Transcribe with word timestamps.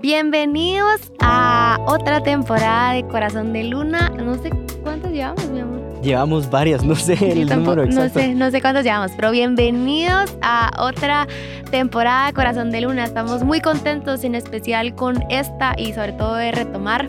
Bienvenidos 0.00 1.12
a 1.18 1.76
otra 1.88 2.22
temporada 2.22 2.92
de 2.92 3.04
Corazón 3.08 3.52
de 3.52 3.64
Luna. 3.64 4.10
No 4.10 4.40
sé 4.40 4.50
cuántos 4.84 5.10
llevamos, 5.10 5.48
mi 5.50 5.58
amor. 5.58 6.00
Llevamos 6.02 6.48
varias, 6.48 6.84
no 6.84 6.94
sé 6.94 7.14
el 7.32 7.48
número 7.48 7.82
exacto. 7.82 8.20
No 8.20 8.24
sé, 8.24 8.34
no 8.36 8.50
sé 8.52 8.60
cuántos 8.60 8.84
llevamos, 8.84 9.10
pero 9.16 9.32
bienvenidos 9.32 10.38
a 10.40 10.70
otra 10.78 11.26
temporada 11.72 12.28
de 12.28 12.32
Corazón 12.32 12.70
de 12.70 12.82
Luna. 12.82 13.06
Estamos 13.06 13.42
muy 13.42 13.60
contentos, 13.60 14.22
en 14.22 14.36
especial 14.36 14.94
con 14.94 15.20
esta 15.30 15.74
y 15.76 15.92
sobre 15.92 16.12
todo 16.12 16.36
de 16.36 16.52
retomar. 16.52 17.08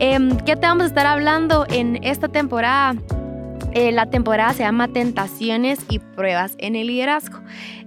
Em, 0.00 0.36
¿Qué 0.38 0.56
te 0.56 0.66
vamos 0.66 0.82
a 0.82 0.86
estar 0.86 1.06
hablando 1.06 1.66
en 1.70 2.02
esta 2.02 2.26
temporada? 2.26 2.96
Eh, 3.74 3.92
la 3.92 4.06
temporada 4.06 4.52
se 4.54 4.64
llama 4.64 4.88
Tentaciones 4.88 5.78
y 5.88 6.00
Pruebas 6.00 6.56
en 6.58 6.74
el 6.74 6.88
Liderazgo. 6.88 7.38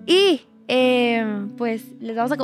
Y 0.05 0.43
em, 0.69 1.49
pues 1.57 1.83
les 1.99 2.15
vamos 2.15 2.31
a 2.31 2.37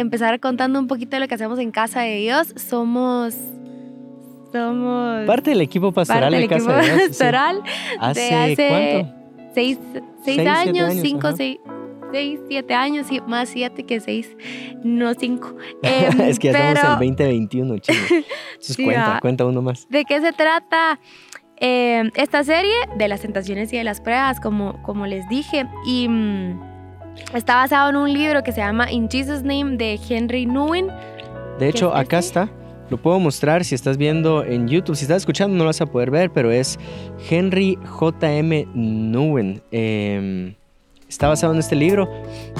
empezar 0.00 0.38
contando 0.40 0.78
un 0.78 0.86
poquito 0.86 1.16
de 1.16 1.20
lo 1.20 1.28
que 1.28 1.34
hacemos 1.34 1.58
en 1.58 1.70
Casa 1.70 2.00
de 2.00 2.16
Dios. 2.16 2.54
Somos 2.56 3.34
somos 4.52 5.26
parte 5.26 5.50
del 5.50 5.60
equipo 5.60 5.92
pastoral 5.92 6.32
de 6.32 6.48
Casa 6.48 6.78
de 6.78 6.86
Dios. 6.86 7.08
Pastoral 7.08 7.62
¿Hace, 8.00 8.56
cuánto? 8.56 9.18
Seis, 9.54 9.78
seis, 10.24 10.46
años, 10.46 10.94
cinco, 11.02 11.32
seis, 11.32 11.58
seis, 12.12 12.40
siete 12.48 12.74
años, 12.74 13.06
más 13.26 13.48
siete 13.48 13.84
que 13.84 14.00
seis, 14.00 14.36
no 14.84 15.14
cinco. 15.14 15.54
es 15.82 16.38
que 16.38 16.52
ya 16.52 16.72
estamos 16.72 17.02
en 17.02 17.16
2021, 17.16 17.78
chicos. 17.78 18.00
Entonces 18.52 18.76
cuenta, 18.76 19.18
cuenta 19.20 19.44
uno 19.46 19.62
más. 19.62 19.88
¿De 19.88 20.04
qué 20.04 20.20
se 20.20 20.32
trata? 20.32 21.00
Em, 21.60 22.12
esta 22.14 22.44
serie 22.44 22.76
de 22.96 23.08
las 23.08 23.22
tentaciones 23.22 23.72
y 23.72 23.78
de 23.78 23.84
las 23.84 24.00
pruebas, 24.00 24.38
como, 24.38 24.80
como 24.82 25.06
les 25.06 25.28
dije, 25.28 25.66
y 25.84 26.08
mm, 26.08 26.67
está 27.34 27.56
basado 27.56 27.90
en 27.90 27.96
un 27.96 28.12
libro 28.12 28.42
que 28.42 28.52
se 28.52 28.60
llama 28.60 28.90
In 28.90 29.08
Jesus' 29.10 29.42
Name 29.42 29.76
de 29.76 29.98
Henry 30.08 30.46
Nguyen. 30.46 30.88
De 31.58 31.68
hecho, 31.68 31.94
acá 31.94 32.18
está. 32.18 32.48
Lo 32.90 32.96
puedo 32.96 33.18
mostrar 33.20 33.64
si 33.64 33.74
estás 33.74 33.98
viendo 33.98 34.44
en 34.44 34.68
YouTube. 34.68 34.96
Si 34.96 35.04
estás 35.04 35.18
escuchando 35.18 35.56
no 35.56 35.64
lo 35.64 35.68
vas 35.68 35.80
a 35.80 35.86
poder 35.86 36.10
ver, 36.10 36.30
pero 36.30 36.50
es 36.50 36.78
Henry 37.28 37.78
J.M. 37.84 38.66
Nguyen. 38.74 39.60
Em, 39.70 40.54
está 41.06 41.28
basado 41.28 41.52
en 41.52 41.58
este 41.58 41.76
libro. 41.76 42.08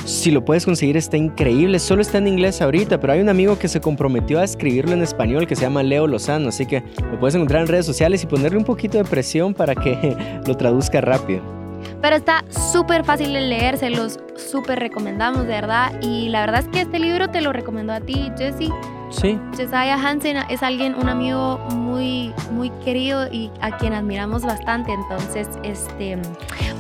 Si 0.05 0.31
lo 0.31 0.45
puedes 0.45 0.67
conseguir 0.67 0.99
está 0.99 1.17
increíble. 1.17 1.79
Solo 1.79 2.03
está 2.03 2.19
en 2.19 2.29
inglés 2.29 2.61
ahorita, 2.61 3.01
pero 3.01 3.15
hay 3.15 3.21
un 3.21 3.31
amigo 3.31 3.59
que 3.59 3.69
se 3.69 3.81
comprometió 3.81 4.39
a 4.41 4.45
escribirlo 4.45 4.93
en 4.93 5.03
español 5.03 5.47
que 5.47 5.57
se 5.57 5.63
llama 5.63 5.83
Leo 5.83 6.07
Lozano. 6.07 6.51
Así 6.51 6.67
que 6.67 6.83
lo 7.11 7.19
puedes 7.19 7.35
encontrar 7.35 7.63
en 7.63 7.69
redes 7.69 7.87
sociales 7.87 8.23
y 8.23 8.27
ponerle 8.27 8.59
un 8.59 8.65
poquito 8.65 8.99
de 8.99 9.05
presión 9.05 9.55
para 9.55 9.75
que 9.75 10.15
lo 10.47 10.55
traduzca 10.57 11.01
rápido. 11.01 11.58
Pero 12.01 12.17
está 12.17 12.45
súper 12.51 13.05
fácil 13.05 13.33
de 13.33 13.41
leer, 13.41 13.77
se 13.79 13.91
los 13.91 14.19
súper 14.37 14.79
recomendamos, 14.79 15.43
de 15.43 15.49
verdad. 15.49 15.93
Y 16.01 16.29
la 16.29 16.41
verdad 16.41 16.61
es 16.61 16.69
que 16.69 16.81
este 16.83 16.99
libro 16.99 17.29
te 17.29 17.41
lo 17.41 17.53
recomendó 17.53 17.93
a 17.93 18.01
ti, 18.01 18.31
Jesse. 18.37 18.71
Sí. 19.11 19.39
Jesiah 19.57 19.95
Hansen 19.95 20.37
es 20.51 20.63
alguien, 20.63 20.95
un 20.95 21.09
amigo 21.09 21.59
muy, 21.75 22.33
muy 22.53 22.71
querido 22.85 23.27
y 23.33 23.51
a 23.61 23.77
quien 23.77 23.95
admiramos 23.95 24.43
bastante. 24.43 24.93
Entonces, 24.93 25.49
este, 25.63 26.19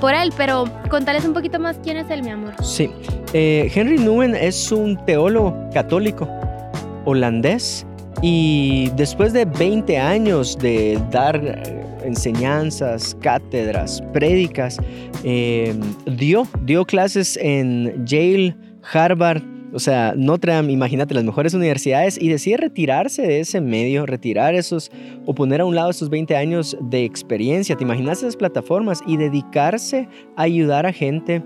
por 0.00 0.14
él, 0.14 0.32
pero 0.36 0.64
contales 0.90 1.24
un 1.24 1.32
poquito 1.32 1.58
más 1.58 1.78
quién 1.82 1.96
es 1.96 2.10
él, 2.10 2.22
mi 2.22 2.30
amor. 2.30 2.54
Sí. 2.62 2.90
Eh, 3.32 3.70
Henry 3.74 3.98
Nguyen 3.98 4.34
es 4.34 4.70
un 4.72 5.02
teólogo 5.04 5.54
católico 5.72 6.28
holandés 7.04 7.86
y 8.22 8.90
después 8.96 9.32
de 9.32 9.44
20 9.44 9.98
años 9.98 10.58
de 10.58 11.00
dar 11.10 11.88
enseñanzas, 12.04 13.16
cátedras, 13.20 14.02
prédicas, 14.12 14.78
eh, 15.24 15.74
dio, 16.16 16.46
dio 16.62 16.84
clases 16.84 17.38
en 17.40 18.04
Yale, 18.04 18.56
Harvard, 18.92 19.42
o 19.72 19.78
sea, 19.78 20.14
Notre 20.16 20.52
Dame, 20.52 20.72
imagínate, 20.72 21.14
las 21.14 21.24
mejores 21.24 21.52
universidades 21.52 22.20
y 22.20 22.28
decide 22.28 22.56
retirarse 22.56 23.22
de 23.22 23.40
ese 23.40 23.60
medio, 23.60 24.06
retirar 24.06 24.54
esos 24.54 24.90
o 25.26 25.34
poner 25.34 25.60
a 25.60 25.66
un 25.66 25.74
lado 25.74 25.90
esos 25.90 26.08
20 26.08 26.34
años 26.36 26.76
de 26.80 27.04
experiencia. 27.04 27.76
¿Te 27.76 27.84
imaginas 27.84 28.18
esas 28.18 28.36
plataformas 28.36 29.02
y 29.06 29.18
dedicarse 29.18 30.08
a 30.36 30.42
ayudar 30.42 30.86
a 30.86 30.92
gente 30.92 31.42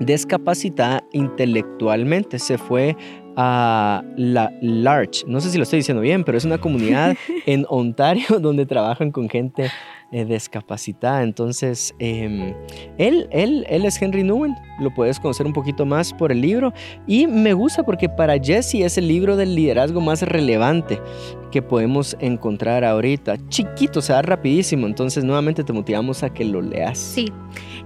discapacitada 0.00 1.02
intelectualmente? 1.12 2.38
Se 2.38 2.58
fue 2.58 2.96
a 3.40 4.02
la 4.16 4.52
Larch, 4.60 5.24
no 5.28 5.40
sé 5.40 5.50
si 5.50 5.58
lo 5.58 5.62
estoy 5.62 5.78
diciendo 5.78 6.02
bien, 6.02 6.24
pero 6.24 6.36
es 6.36 6.44
una 6.44 6.58
comunidad 6.58 7.16
en 7.46 7.64
Ontario 7.68 8.26
donde 8.40 8.66
trabajan 8.66 9.12
con 9.12 9.28
gente 9.28 9.70
eh, 10.10 10.24
discapacitada. 10.24 11.22
Entonces, 11.22 11.94
em, 12.00 12.52
él, 12.98 13.28
él, 13.30 13.64
él 13.68 13.84
es 13.84 14.02
Henry 14.02 14.24
Nguyen, 14.24 14.56
lo 14.80 14.92
puedes 14.92 15.20
conocer 15.20 15.46
un 15.46 15.52
poquito 15.52 15.86
más 15.86 16.12
por 16.12 16.32
el 16.32 16.40
libro 16.40 16.72
y 17.06 17.28
me 17.28 17.52
gusta 17.52 17.84
porque 17.84 18.08
para 18.08 18.42
Jesse 18.42 18.76
es 18.76 18.98
el 18.98 19.06
libro 19.06 19.36
del 19.36 19.54
liderazgo 19.54 20.00
más 20.00 20.22
relevante 20.22 21.00
que 21.52 21.62
podemos 21.62 22.16
encontrar 22.18 22.84
ahorita. 22.84 23.36
Chiquito, 23.48 24.00
o 24.00 24.02
sea, 24.02 24.20
rapidísimo, 24.20 24.88
entonces 24.88 25.22
nuevamente 25.22 25.62
te 25.62 25.72
motivamos 25.72 26.24
a 26.24 26.30
que 26.30 26.44
lo 26.44 26.60
leas. 26.60 26.98
Sí. 26.98 27.32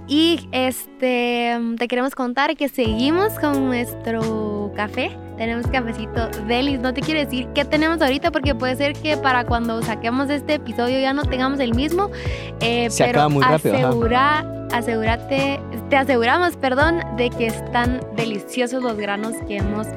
Y 0.09 0.49
este 0.51 1.59
te 1.77 1.89
queremos 1.89 2.15
contar 2.15 2.57
que 2.57 2.69
seguimos 2.69 3.39
con 3.39 3.67
nuestro 3.67 4.62
café 4.72 5.16
tenemos 5.37 5.66
cafecito 5.66 6.28
delis. 6.47 6.81
No 6.81 6.94
te 6.94 7.00
quiero 7.00 7.21
decir 7.21 7.49
qué 7.55 7.65
tenemos 7.65 8.00
ahorita 8.00 8.31
porque 8.31 8.55
puede 8.55 8.77
ser 8.77 8.93
que 8.93 9.16
para 9.16 9.44
cuando 9.44 9.83
saquemos 9.83 10.31
este 10.31 10.55
episodio 10.55 11.00
ya 11.00 11.12
no 11.12 11.25
tengamos 11.25 11.59
el 11.60 11.75
mismo. 11.75 12.10
Eh, 12.60 12.88
Se 12.91 13.05
pero 13.05 13.21
acaba 13.21 13.28
muy 13.28 13.43
rápido. 13.43 13.75
Asegura, 13.75 14.66
asegúrate, 14.72 15.61
te 15.91 15.97
aseguramos, 15.97 16.56
perdón, 16.56 17.00
de 17.16 17.31
que 17.31 17.47
están 17.47 18.00
deliciosos 18.15 18.82
los 18.82 18.97
granos 18.97 19.34
que 19.49 19.56
hemos 19.56 19.88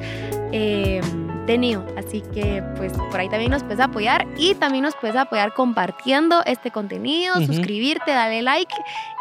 eh, 0.52 1.00
tenido. 1.46 1.84
Así 1.96 2.22
que 2.34 2.62
pues 2.76 2.92
por 2.92 3.18
ahí 3.18 3.28
también 3.28 3.50
nos 3.50 3.62
puedes 3.62 3.80
apoyar 3.80 4.26
y 4.36 4.54
también 4.54 4.84
nos 4.84 4.94
puedes 4.96 5.16
apoyar 5.16 5.54
compartiendo 5.54 6.42
este 6.44 6.70
contenido, 6.70 7.36
suscribirte, 7.46 8.10
dale 8.10 8.42
like 8.42 8.74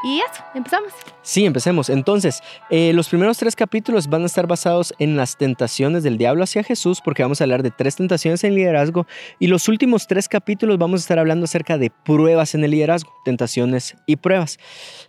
y 0.04 0.20
eso, 0.20 0.44
empezamos. 0.54 0.92
Sí, 1.24 1.46
empecemos. 1.46 1.90
Entonces, 1.90 2.42
eh, 2.70 2.94
los 2.94 3.10
primeros 3.10 3.40
tres 3.40 3.56
capítulos 3.56 4.08
van 4.08 4.22
a 4.22 4.26
estar 4.28 4.46
basados 4.46 4.94
en 5.00 5.18
las 5.18 5.38
tentaciones 5.38 6.04
del 6.04 6.20
diablo 6.20 6.44
hacia 6.44 6.64
Jesús, 6.64 7.02
porque 7.04 7.24
vamos 7.24 7.42
a 7.42 7.46
hablar 7.46 7.64
de 7.64 7.72
tres 7.72 7.96
tentaciones 7.96 8.44
en 8.44 8.54
liderazgo. 8.54 9.08
Y 9.40 9.48
los 9.48 9.68
últimos 9.68 10.06
tres 10.06 10.30
capítulos 10.30 10.78
vamos 10.78 11.00
a 11.00 11.04
estar 11.04 11.18
hablando 11.18 11.46
acerca 11.46 11.80
de 11.80 11.90
pruebas 11.90 12.54
en 12.54 12.64
el 12.64 12.72
liderazgo, 12.72 13.12
tentaciones 13.26 13.96
y 14.06 14.18
pruebas. 14.18 14.60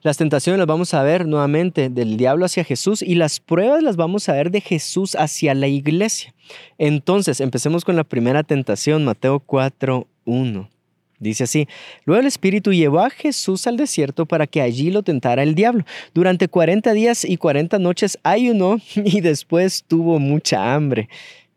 Las 0.01 0.17
tentaciones 0.17 0.59
las 0.59 0.67
vamos 0.67 0.95
a 0.95 1.03
ver 1.03 1.27
nuevamente 1.27 1.91
del 1.91 2.17
diablo 2.17 2.47
hacia 2.47 2.65
Jesús 2.65 3.03
y 3.03 3.17
las 3.17 3.41
pruebas 3.41 3.83
las 3.83 3.97
vamos 3.97 4.31
a 4.31 4.33
ver 4.33 4.51
de 4.51 4.63
Jesús 4.63 5.15
hacia 5.17 5.55
la 5.55 5.67
iglesia. 5.67 6.33
Entonces, 6.79 7.06
empecemos 7.41 7.85
con 7.85 7.95
la 7.95 8.05
primera 8.05 8.43
tentación, 8.43 9.05
Mateo 9.05 9.39
4, 9.41 10.07
1. 10.25 10.71
Dice 11.19 11.45
así, 11.45 11.67
luego 12.05 12.21
el 12.21 12.27
Espíritu 12.27 12.73
llevó 12.73 13.01
a 13.01 13.11
Jesús 13.11 13.67
al 13.67 13.77
desierto 13.77 14.27
para 14.27 14.47
que 14.47 14.61
allí 14.61 14.91
lo 14.91 15.03
tentara 15.03 15.43
el 15.43 15.55
diablo. 15.55 15.85
Durante 16.13 16.49
40 16.49 16.93
días 16.93 17.25
y 17.25 17.37
40 17.37 17.79
noches 17.79 18.19
ayunó 18.23 18.79
y 18.97 19.21
después 19.21 19.85
tuvo 19.87 20.19
mucha 20.19 20.75
hambre. 20.75 21.09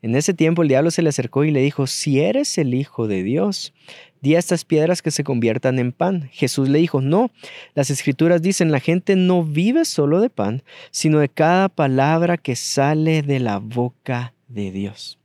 En 0.01 0.15
ese 0.15 0.33
tiempo 0.33 0.61
el 0.61 0.69
diablo 0.69 0.91
se 0.91 1.01
le 1.01 1.09
acercó 1.09 1.43
y 1.43 1.51
le 1.51 1.61
dijo, 1.61 1.87
si 1.87 2.21
eres 2.21 2.57
el 2.57 2.73
Hijo 2.73 3.07
de 3.07 3.23
Dios, 3.23 3.73
di 4.21 4.35
a 4.35 4.39
estas 4.39 4.63
piedras 4.63 5.01
que 5.01 5.11
se 5.11 5.25
conviertan 5.25 5.77
en 5.79 5.91
pan. 5.91 6.29
Jesús 6.31 6.69
le 6.69 6.79
dijo, 6.79 7.01
no, 7.01 7.31
las 7.73 7.89
escrituras 7.89 8.41
dicen, 8.41 8.71
la 8.71 8.79
gente 8.79 9.17
no 9.17 9.43
vive 9.43 9.83
solo 9.83 10.21
de 10.21 10.29
pan, 10.29 10.63
sino 10.91 11.19
de 11.19 11.27
cada 11.27 11.67
palabra 11.69 12.37
que 12.37 12.55
sale 12.55 13.23
de 13.23 13.39
la 13.39 13.57
boca 13.57 14.33
de 14.47 14.71
Dios. 14.71 15.19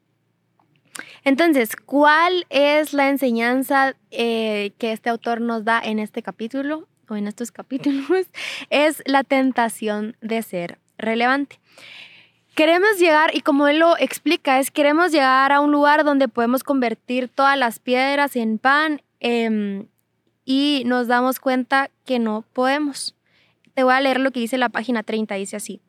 Entonces, 1.25 1.77
¿cuál 1.77 2.47
es 2.50 2.93
la 2.93 3.09
enseñanza 3.09 3.97
eh, 4.10 4.72
que 4.78 4.93
este 4.93 5.10
autor 5.10 5.41
nos 5.41 5.65
da 5.65 5.81
en 5.82 5.99
este 5.99 6.22
capítulo 6.22 6.87
o 7.09 7.16
en 7.16 7.27
estos 7.27 7.50
capítulos? 7.50 8.27
Es 8.71 9.03
la 9.06 9.25
tentación 9.25 10.16
de 10.21 10.43
ser 10.43 10.78
relevante. 10.99 11.59
Queremos 12.54 12.99
llegar, 13.00 13.34
y 13.34 13.41
como 13.41 13.66
él 13.66 13.81
lo 13.81 13.99
explica, 13.99 14.60
es 14.60 14.71
queremos 14.71 15.10
llegar 15.10 15.50
a 15.50 15.60
un 15.60 15.72
lugar 15.72 16.04
donde 16.04 16.28
podemos 16.28 16.63
convertir 16.63 17.28
todas 17.28 17.59
las 17.59 17.80
piedras 17.80 18.36
en 18.36 18.59
pan 18.59 19.03
em, 19.18 19.89
y 20.45 20.84
nos 20.86 21.09
damos 21.09 21.41
cuenta 21.41 21.91
que 22.04 22.21
no 22.21 22.45
podemos. 22.53 23.16
Te 23.74 23.83
voy 23.83 23.95
a 23.95 24.01
leer 24.01 24.21
lo 24.21 24.30
que 24.30 24.39
dice 24.39 24.57
la 24.57 24.68
página 24.68 25.03
30, 25.03 25.34
dice 25.34 25.57
así. 25.57 25.80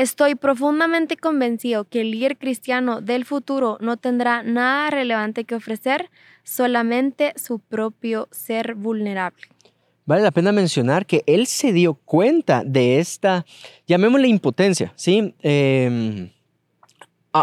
Estoy 0.00 0.34
profundamente 0.34 1.18
convencido 1.18 1.84
que 1.84 2.00
el 2.00 2.12
líder 2.12 2.38
cristiano 2.38 3.02
del 3.02 3.26
futuro 3.26 3.76
no 3.82 3.98
tendrá 3.98 4.42
nada 4.42 4.88
relevante 4.88 5.44
que 5.44 5.54
ofrecer, 5.54 6.08
solamente 6.42 7.34
su 7.36 7.58
propio 7.58 8.26
ser 8.30 8.76
vulnerable. 8.76 9.42
Vale 10.06 10.22
la 10.22 10.30
pena 10.30 10.52
mencionar 10.52 11.04
que 11.04 11.22
él 11.26 11.46
se 11.46 11.74
dio 11.74 11.92
cuenta 11.92 12.64
de 12.64 12.98
esta, 12.98 13.44
llamémosle 13.86 14.26
impotencia, 14.26 14.90
¿sí? 14.96 15.34
Em, 15.42 16.30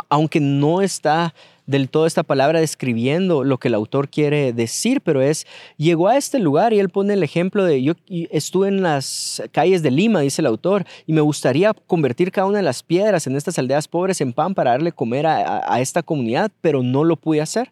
aunque 0.09 0.39
no 0.39 0.81
está 0.81 1.35
del 1.67 1.89
todo 1.89 2.07
esta 2.07 2.23
palabra 2.23 2.61
describiendo 2.61 3.43
lo 3.43 3.59
que 3.59 3.67
el 3.67 3.73
autor 3.75 4.09
quiere 4.09 4.53
decir, 4.53 5.01
pero 5.01 5.21
es, 5.21 5.45
llegó 5.75 6.07
a 6.07 6.17
este 6.17 6.39
lugar 6.39 6.73
y 6.73 6.79
él 6.79 6.89
pone 6.89 7.13
el 7.13 7.23
ejemplo 7.23 7.65
de, 7.65 7.83
yo 7.83 7.93
estuve 8.07 8.69
en 8.69 8.81
las 8.81 9.43
calles 9.51 9.83
de 9.83 9.91
Lima, 9.91 10.21
dice 10.21 10.41
el 10.41 10.47
autor, 10.47 10.85
y 11.05 11.13
me 11.13 11.21
gustaría 11.21 11.73
convertir 11.73 12.31
cada 12.31 12.47
una 12.47 12.57
de 12.57 12.63
las 12.63 12.81
piedras 12.81 13.27
en 13.27 13.35
estas 13.35 13.59
aldeas 13.59 13.87
pobres 13.87 14.21
en 14.21 14.31
pan 14.31 14.55
para 14.55 14.71
darle 14.71 14.93
comer 14.93 15.27
a, 15.27 15.79
esta 15.79 16.01
comunidad, 16.01 16.51
pero 16.61 16.81
no 16.81 17.03
lo 17.03 17.17
pude 17.17 17.41
hacer. 17.41 17.71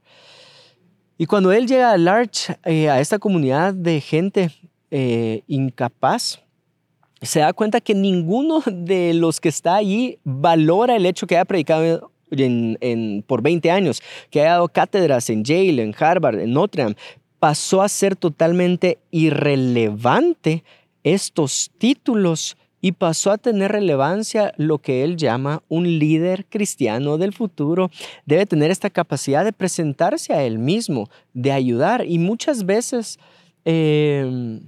Y 1.17 1.25
cuando 1.25 1.53
él 1.53 1.65
llega 1.65 1.91
a 1.91 1.97
Larch, 1.97 2.51
eh, 2.65 2.89
a 2.89 2.99
esta 2.99 3.17
comunidad 3.17 3.73
de 3.73 4.01
gente 4.01 4.51
eh, 4.91 5.43
incapaz, 5.47 6.41
se 7.21 7.39
da 7.39 7.53
cuenta 7.53 7.79
que 7.79 7.95
ninguno 7.95 8.61
de 8.65 9.13
los 9.13 9.39
que 9.39 9.49
está 9.49 9.75
allí 9.75 10.19
valora 10.25 10.97
el 10.97 11.05
hecho 11.05 11.25
que 11.25 11.35
haya 11.35 11.45
predicado 11.45 12.11
por 13.27 13.41
20 13.41 13.71
años, 13.71 14.01
que 14.29 14.41
haya 14.41 14.51
dado 14.51 14.67
cátedras 14.69 15.29
en 15.29 15.43
Yale, 15.43 15.83
en 15.83 15.95
Harvard, 15.97 16.39
en 16.39 16.53
Notre 16.53 16.83
Dame, 16.83 16.95
pasó 17.39 17.81
a 17.81 17.89
ser 17.89 18.15
totalmente 18.15 18.97
irrelevante 19.11 20.63
estos 21.03 21.71
títulos 21.77 22.57
y 22.81 22.91
pasó 22.91 23.31
a 23.31 23.37
tener 23.37 23.71
relevancia 23.71 24.53
lo 24.57 24.79
que 24.79 25.03
él 25.03 25.17
llama 25.17 25.63
un 25.69 25.99
líder 25.99 26.45
cristiano 26.45 27.17
del 27.17 27.33
futuro. 27.33 27.89
Debe 28.25 28.45
tener 28.45 28.71
esta 28.71 28.89
capacidad 28.89 29.43
de 29.43 29.53
presentarse 29.53 30.33
a 30.33 30.43
él 30.43 30.59
mismo, 30.59 31.09
de 31.33 31.51
ayudar 31.51 32.05
y 32.05 32.19
muchas 32.19 32.65
veces... 32.65 33.19
Eh, 33.65 34.59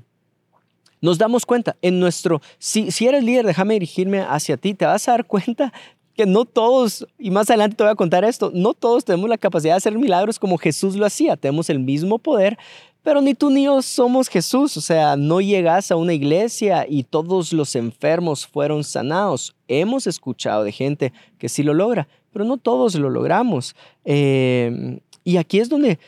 nos 0.99 1.19
damos 1.19 1.45
cuenta 1.45 1.75
en 1.83 1.99
nuestro, 1.99 2.41
si, 2.57 2.91
si 2.91 3.07
eres 3.07 3.23
líder, 3.23 3.45
déjame 3.45 3.75
dirigirme 3.75 4.21
hacia 4.21 4.57
ti, 4.57 4.73
te 4.73 4.85
vas 4.85 5.07
a 5.07 5.11
dar 5.11 5.25
cuenta 5.25 5.71
que 6.17 6.25
no 6.25 6.45
todos, 6.45 7.07
y 7.19 7.29
más 7.29 7.47
adelante 7.49 7.75
te 7.75 7.83
voy 7.83 7.91
a 7.91 7.95
contar 7.95 8.25
esto, 8.25 8.51
no 8.53 8.73
todos 8.73 9.05
tenemos 9.05 9.29
la 9.29 9.37
capacidad 9.37 9.73
de 9.73 9.77
hacer 9.77 9.97
milagros 9.97 10.39
como 10.39 10.57
Jesús 10.57 10.95
lo 10.95 11.05
hacía, 11.05 11.37
tenemos 11.37 11.69
el 11.69 11.79
mismo 11.79 12.17
poder, 12.17 12.57
pero 13.03 13.21
ni 13.21 13.35
tú 13.35 13.51
ni 13.51 13.65
yo 13.65 13.81
somos 13.83 14.27
Jesús, 14.27 14.75
o 14.75 14.81
sea, 14.81 15.15
no 15.15 15.39
llegas 15.39 15.91
a 15.91 15.95
una 15.95 16.13
iglesia 16.13 16.87
y 16.89 17.03
todos 17.03 17.53
los 17.53 17.75
enfermos 17.75 18.45
fueron 18.45 18.83
sanados. 18.83 19.55
Hemos 19.69 20.07
escuchado 20.07 20.65
de 20.65 20.73
gente 20.73 21.13
que 21.37 21.47
sí 21.47 21.63
lo 21.63 21.73
logra, 21.73 22.07
pero 22.33 22.43
no 22.43 22.57
todos 22.57 22.95
lo 22.95 23.09
logramos. 23.09 23.75
Eh, 24.03 24.99
y 25.23 25.37
aquí 25.37 25.59
es 25.59 25.69
donde, 25.69 25.99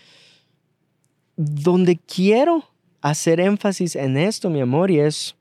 donde 1.38 1.98
quiero 1.98 2.66
hacer 3.02 3.40
énfasis 3.40 3.96
en 3.96 4.18
esto, 4.18 4.50
mi 4.50 4.60
amor, 4.60 4.92
y 4.92 5.00
es, 5.00 5.36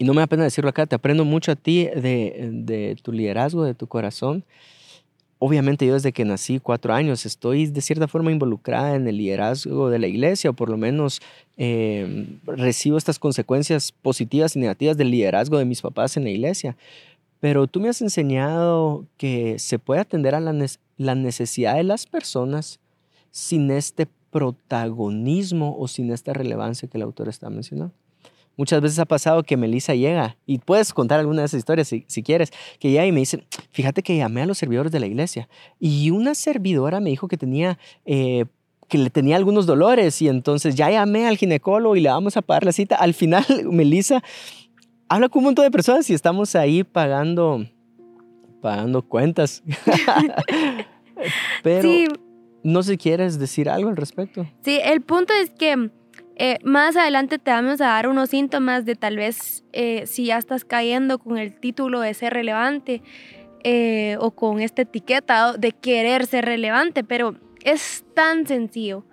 y 0.00 0.04
no 0.04 0.14
me 0.14 0.22
da 0.22 0.26
pena 0.26 0.44
decirlo 0.44 0.70
acá, 0.70 0.86
te 0.86 0.94
aprendo 0.94 1.26
mucho 1.26 1.52
a 1.52 1.56
ti 1.56 1.84
de, 1.84 2.96
tu 3.02 3.12
liderazgo, 3.12 3.64
de 3.64 3.74
tu 3.74 3.86
corazón. 3.86 4.46
Obviamente 5.38 5.84
yo 5.84 5.92
desde 5.92 6.12
que 6.12 6.24
nací, 6.24 6.58
cuatro 6.58 6.94
años, 6.94 7.26
estoy 7.26 7.66
de 7.66 7.82
cierta 7.82 8.08
forma 8.08 8.32
involucrada 8.32 8.94
en 8.94 9.06
el 9.06 9.18
liderazgo 9.18 9.90
de 9.90 9.98
la 9.98 10.06
iglesia, 10.06 10.48
o 10.48 10.52
por 10.54 10.70
lo 10.70 10.78
menos 10.78 11.20
em, 11.58 12.38
recibo 12.46 12.96
estas 12.96 13.18
consecuencias 13.18 13.92
positivas 13.92 14.56
y 14.56 14.60
negativas 14.60 14.96
del 14.96 15.10
liderazgo 15.10 15.58
de 15.58 15.66
mis 15.66 15.82
papás 15.82 16.16
en 16.16 16.24
la 16.24 16.30
iglesia. 16.30 16.78
Pero 17.38 17.66
tú 17.66 17.78
me 17.78 17.90
has 17.90 18.00
enseñado 18.00 19.04
que 19.18 19.58
se 19.58 19.78
puede 19.78 20.00
atender 20.00 20.34
a 20.34 20.40
la, 20.40 20.54
la 20.96 21.14
necesidad 21.14 21.74
de 21.74 21.84
las 21.84 22.06
personas 22.06 22.80
sin 23.32 23.70
este 23.70 24.08
protagonismo 24.30 25.76
o 25.78 25.88
sin 25.88 26.10
esta 26.10 26.32
relevancia 26.32 26.88
que 26.88 26.96
el 26.96 27.02
autor 27.02 27.28
está 27.28 27.50
mencionando. 27.50 27.92
Muchas 28.60 28.82
veces 28.82 28.98
ha 28.98 29.06
pasado 29.06 29.42
que 29.42 29.56
Melissa 29.56 29.94
llega, 29.94 30.36
y 30.44 30.58
puedes 30.58 30.92
contar 30.92 31.18
alguna 31.18 31.40
de 31.40 31.46
esas 31.46 31.56
historias 31.56 31.88
si, 31.88 32.22
quieres, 32.22 32.52
que 32.78 32.90
llega 32.90 33.06
y 33.06 33.10
me 33.10 33.20
dice, 33.20 33.42
fíjate 33.72 34.02
que 34.02 34.18
llamé 34.18 34.42
a 34.42 34.46
los 34.46 34.58
servidores 34.58 34.92
de 34.92 35.00
la 35.00 35.06
iglesia 35.06 35.48
y 35.78 36.10
una 36.10 36.34
servidora 36.34 37.00
me 37.00 37.08
dijo 37.08 37.26
que 37.26 37.38
tenía... 37.38 37.78
Eh, 38.04 38.44
que 38.86 38.98
le 38.98 39.08
tenía 39.08 39.36
algunos 39.36 39.64
dolores 39.64 40.20
y 40.20 40.28
entonces 40.28 40.74
ya 40.74 40.90
llamé 40.90 41.26
al 41.26 41.38
ginecólogo 41.38 41.96
y 41.96 42.00
le 42.00 42.10
vamos 42.10 42.36
a 42.36 42.42
pagar 42.42 42.64
la 42.64 42.72
cita. 42.72 42.96
Al 42.96 43.14
final, 43.14 43.46
Melissa 43.70 44.22
habla 45.08 45.30
con 45.30 45.40
un 45.40 45.44
montón 45.44 45.64
de 45.64 45.70
personas 45.70 46.10
y 46.10 46.14
estamos 46.14 46.54
ahí 46.54 46.84
pagando, 46.84 47.64
pagando 48.60 49.00
cuentas. 49.00 49.62
Pero, 51.62 51.82
sí, 51.82 52.08
no 52.62 52.82
sé, 52.82 52.98
¿quieres 52.98 53.38
decir 53.38 53.70
algo 53.70 53.88
al 53.88 53.96
respecto? 53.96 54.44
Sí, 54.62 54.80
el 54.84 55.00
punto 55.00 55.32
es 55.32 55.48
que 55.50 55.90
eh, 56.42 56.58
más 56.64 56.96
adelante 56.96 57.38
te 57.38 57.50
vamos 57.50 57.82
a 57.82 57.88
dar 57.88 58.08
unos 58.08 58.30
síntomas 58.30 58.86
de 58.86 58.94
tal 58.94 59.16
vez 59.16 59.62
eh, 59.74 60.06
si 60.06 60.24
ya 60.24 60.38
estás 60.38 60.64
cayendo 60.64 61.18
con 61.18 61.36
el 61.36 61.52
título 61.60 62.00
de 62.00 62.14
ser 62.14 62.32
relevante 62.32 63.02
eh, 63.62 64.16
o 64.20 64.30
con 64.30 64.58
esta 64.60 64.80
etiqueta 64.80 65.52
de 65.52 65.72
querer 65.72 66.24
ser 66.24 66.46
relevante, 66.46 67.04
pero 67.04 67.36
es 67.62 68.06
tan 68.14 68.46
sencillo. 68.46 69.04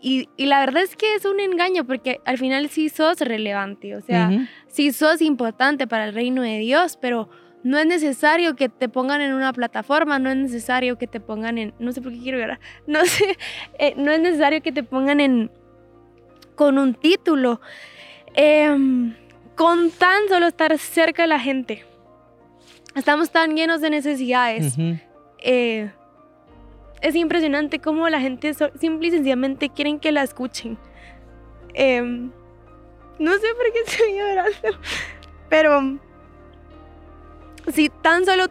Y, 0.00 0.28
y, 0.36 0.46
la 0.46 0.58
verdad 0.58 0.82
es 0.82 0.96
que 0.96 1.14
es 1.14 1.24
un 1.24 1.38
engaño 1.38 1.86
porque 1.86 2.20
al 2.24 2.36
final 2.36 2.68
sí 2.68 2.88
sos 2.88 3.20
relevante, 3.20 3.94
o 3.94 4.00
sea, 4.00 4.48
sí 4.66 4.90
sos 4.90 5.22
importante 5.22 5.86
para 5.86 6.06
el 6.06 6.14
reino 6.14 6.42
de 6.42 6.58
Dios, 6.58 6.98
pero 7.00 7.30
no 7.62 7.78
es 7.78 7.86
necesario 7.86 8.56
que 8.56 8.68
te 8.68 8.88
pongan 8.88 9.20
en 9.20 9.34
una 9.34 9.52
plataforma, 9.52 10.18
no 10.18 10.30
es 10.30 10.36
necesario 10.36 10.98
que 10.98 11.06
te 11.06 11.20
pongan 11.20 11.58
en, 11.58 11.74
no 11.78 11.92
sé 11.92 12.02
por 12.02 12.10
qué 12.10 12.18
quiero 12.18 12.40
llorar, 12.40 12.58
no 12.88 13.06
sé, 13.06 13.38
eh, 13.78 13.94
no 13.96 14.10
es 14.10 14.18
necesario 14.18 14.62
que 14.62 14.72
te 14.72 14.82
pongan 14.82 15.20
en, 15.20 15.52
con 16.54 16.78
un 16.78 16.94
título, 16.94 17.60
em, 18.34 19.14
con 19.56 19.90
tan 19.90 20.28
solo 20.28 20.46
estar 20.46 20.76
cerca 20.78 21.22
de 21.22 21.28
la 21.28 21.38
gente. 21.38 21.84
Estamos 22.94 23.30
tan 23.30 23.56
llenos 23.56 23.80
de 23.80 23.90
necesidades. 23.90 24.76
Eh, 25.38 25.90
es 27.00 27.14
impresionante 27.14 27.80
cómo 27.80 28.08
la 28.08 28.20
gente 28.20 28.54
simple 28.78 29.08
y 29.08 29.10
sencillamente 29.10 29.68
quieren 29.68 29.98
que 29.98 30.12
la 30.12 30.22
escuchen. 30.22 30.78
Em, 31.74 32.30
no 33.18 33.32
sé 33.32 33.46
por 33.54 33.72
qué 33.72 33.80
estoy 33.86 34.18
llorando, 34.18 34.78
pero 35.48 35.98
si 37.72 37.88
tan 37.88 38.24
solo 38.24 38.46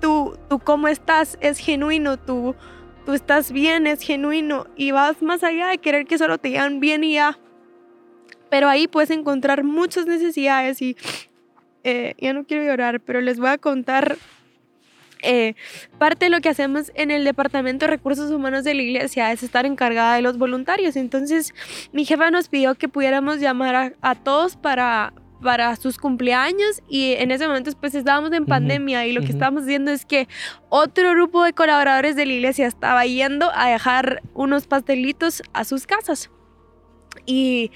tú, 0.00 0.36
tú 0.48 0.58
cómo 0.58 0.88
estás 0.88 1.38
es 1.40 1.58
genuino, 1.58 2.18
tú, 2.18 2.54
tú 3.04 3.12
estás 3.12 3.52
bien, 3.52 3.86
es 3.86 4.00
genuino 4.02 4.66
y 4.76 4.90
vas 4.90 5.22
más 5.22 5.42
allá 5.42 5.68
de 5.68 5.78
querer 5.78 6.06
que 6.06 6.18
solo 6.18 6.38
te 6.38 6.48
digan 6.48 6.80
bien 6.80 7.04
y 7.04 7.14
ya. 7.14 7.38
Pero 8.50 8.68
ahí 8.68 8.86
puedes 8.86 9.10
encontrar 9.10 9.64
muchas 9.64 10.06
necesidades 10.06 10.82
y 10.82 10.96
eh, 11.84 12.14
ya 12.18 12.32
no 12.32 12.44
quiero 12.44 12.64
llorar, 12.64 13.00
pero 13.00 13.20
les 13.20 13.38
voy 13.38 13.48
a 13.48 13.58
contar 13.58 14.18
eh, 15.22 15.54
parte 15.98 16.26
de 16.26 16.30
lo 16.30 16.40
que 16.40 16.48
hacemos 16.48 16.90
en 16.94 17.10
el 17.10 17.24
Departamento 17.24 17.86
de 17.86 17.90
Recursos 17.92 18.30
Humanos 18.30 18.64
de 18.64 18.74
la 18.74 18.82
iglesia 18.82 19.32
es 19.32 19.42
estar 19.42 19.66
encargada 19.66 20.16
de 20.16 20.22
los 20.22 20.36
voluntarios. 20.36 20.96
Entonces, 20.96 21.54
mi 21.92 22.04
jefa 22.04 22.30
nos 22.30 22.48
pidió 22.48 22.74
que 22.74 22.88
pudiéramos 22.88 23.38
llamar 23.38 23.94
a 24.02 24.14
todos 24.16 24.56
para, 24.56 25.14
para 25.42 25.76
sus 25.76 25.98
cumpleaños 25.98 26.82
y 26.88 27.14
en 27.14 27.30
ese 27.30 27.46
momento 27.46 27.70
pues 27.80 27.94
estábamos 27.94 28.32
en 28.32 28.46
pandemia 28.46 29.06
y 29.06 29.12
lo 29.12 29.20
que 29.20 29.32
estábamos 29.32 29.66
viendo 29.66 29.90
es 29.90 30.06
que 30.06 30.28
otro 30.68 31.10
grupo 31.10 31.44
de 31.44 31.52
colaboradores 31.52 32.16
de 32.16 32.26
la 32.26 32.32
iglesia 32.32 32.66
estaba 32.66 33.04
yendo 33.04 33.50
a 33.54 33.68
dejar 33.68 34.22
unos 34.34 34.66
pastelitos 34.66 35.42
a 35.52 35.64
sus 35.64 35.86
casas. 35.86 36.30
Y 37.26 37.70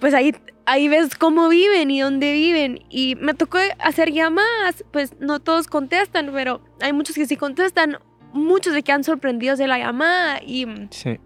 pues 0.00 0.14
ahí, 0.14 0.34
ahí 0.64 0.88
ves 0.88 1.14
cómo 1.14 1.48
viven 1.48 1.90
y 1.90 2.00
dónde 2.00 2.32
viven. 2.32 2.84
Y 2.88 3.16
me 3.16 3.34
tocó 3.34 3.58
hacer 3.78 4.12
llamadas, 4.12 4.84
pues 4.90 5.14
no 5.20 5.40
todos 5.40 5.66
contestan, 5.66 6.30
pero 6.32 6.62
hay 6.80 6.92
muchos 6.92 7.16
que 7.16 7.26
sí 7.26 7.36
contestan. 7.36 7.98
Muchos 8.32 8.72
se 8.72 8.82
quedan 8.82 9.04
sorprendidos 9.04 9.58
de 9.58 9.66
la 9.66 9.78
llamada 9.78 10.40
y... 10.42 10.66
Sí 10.90 11.18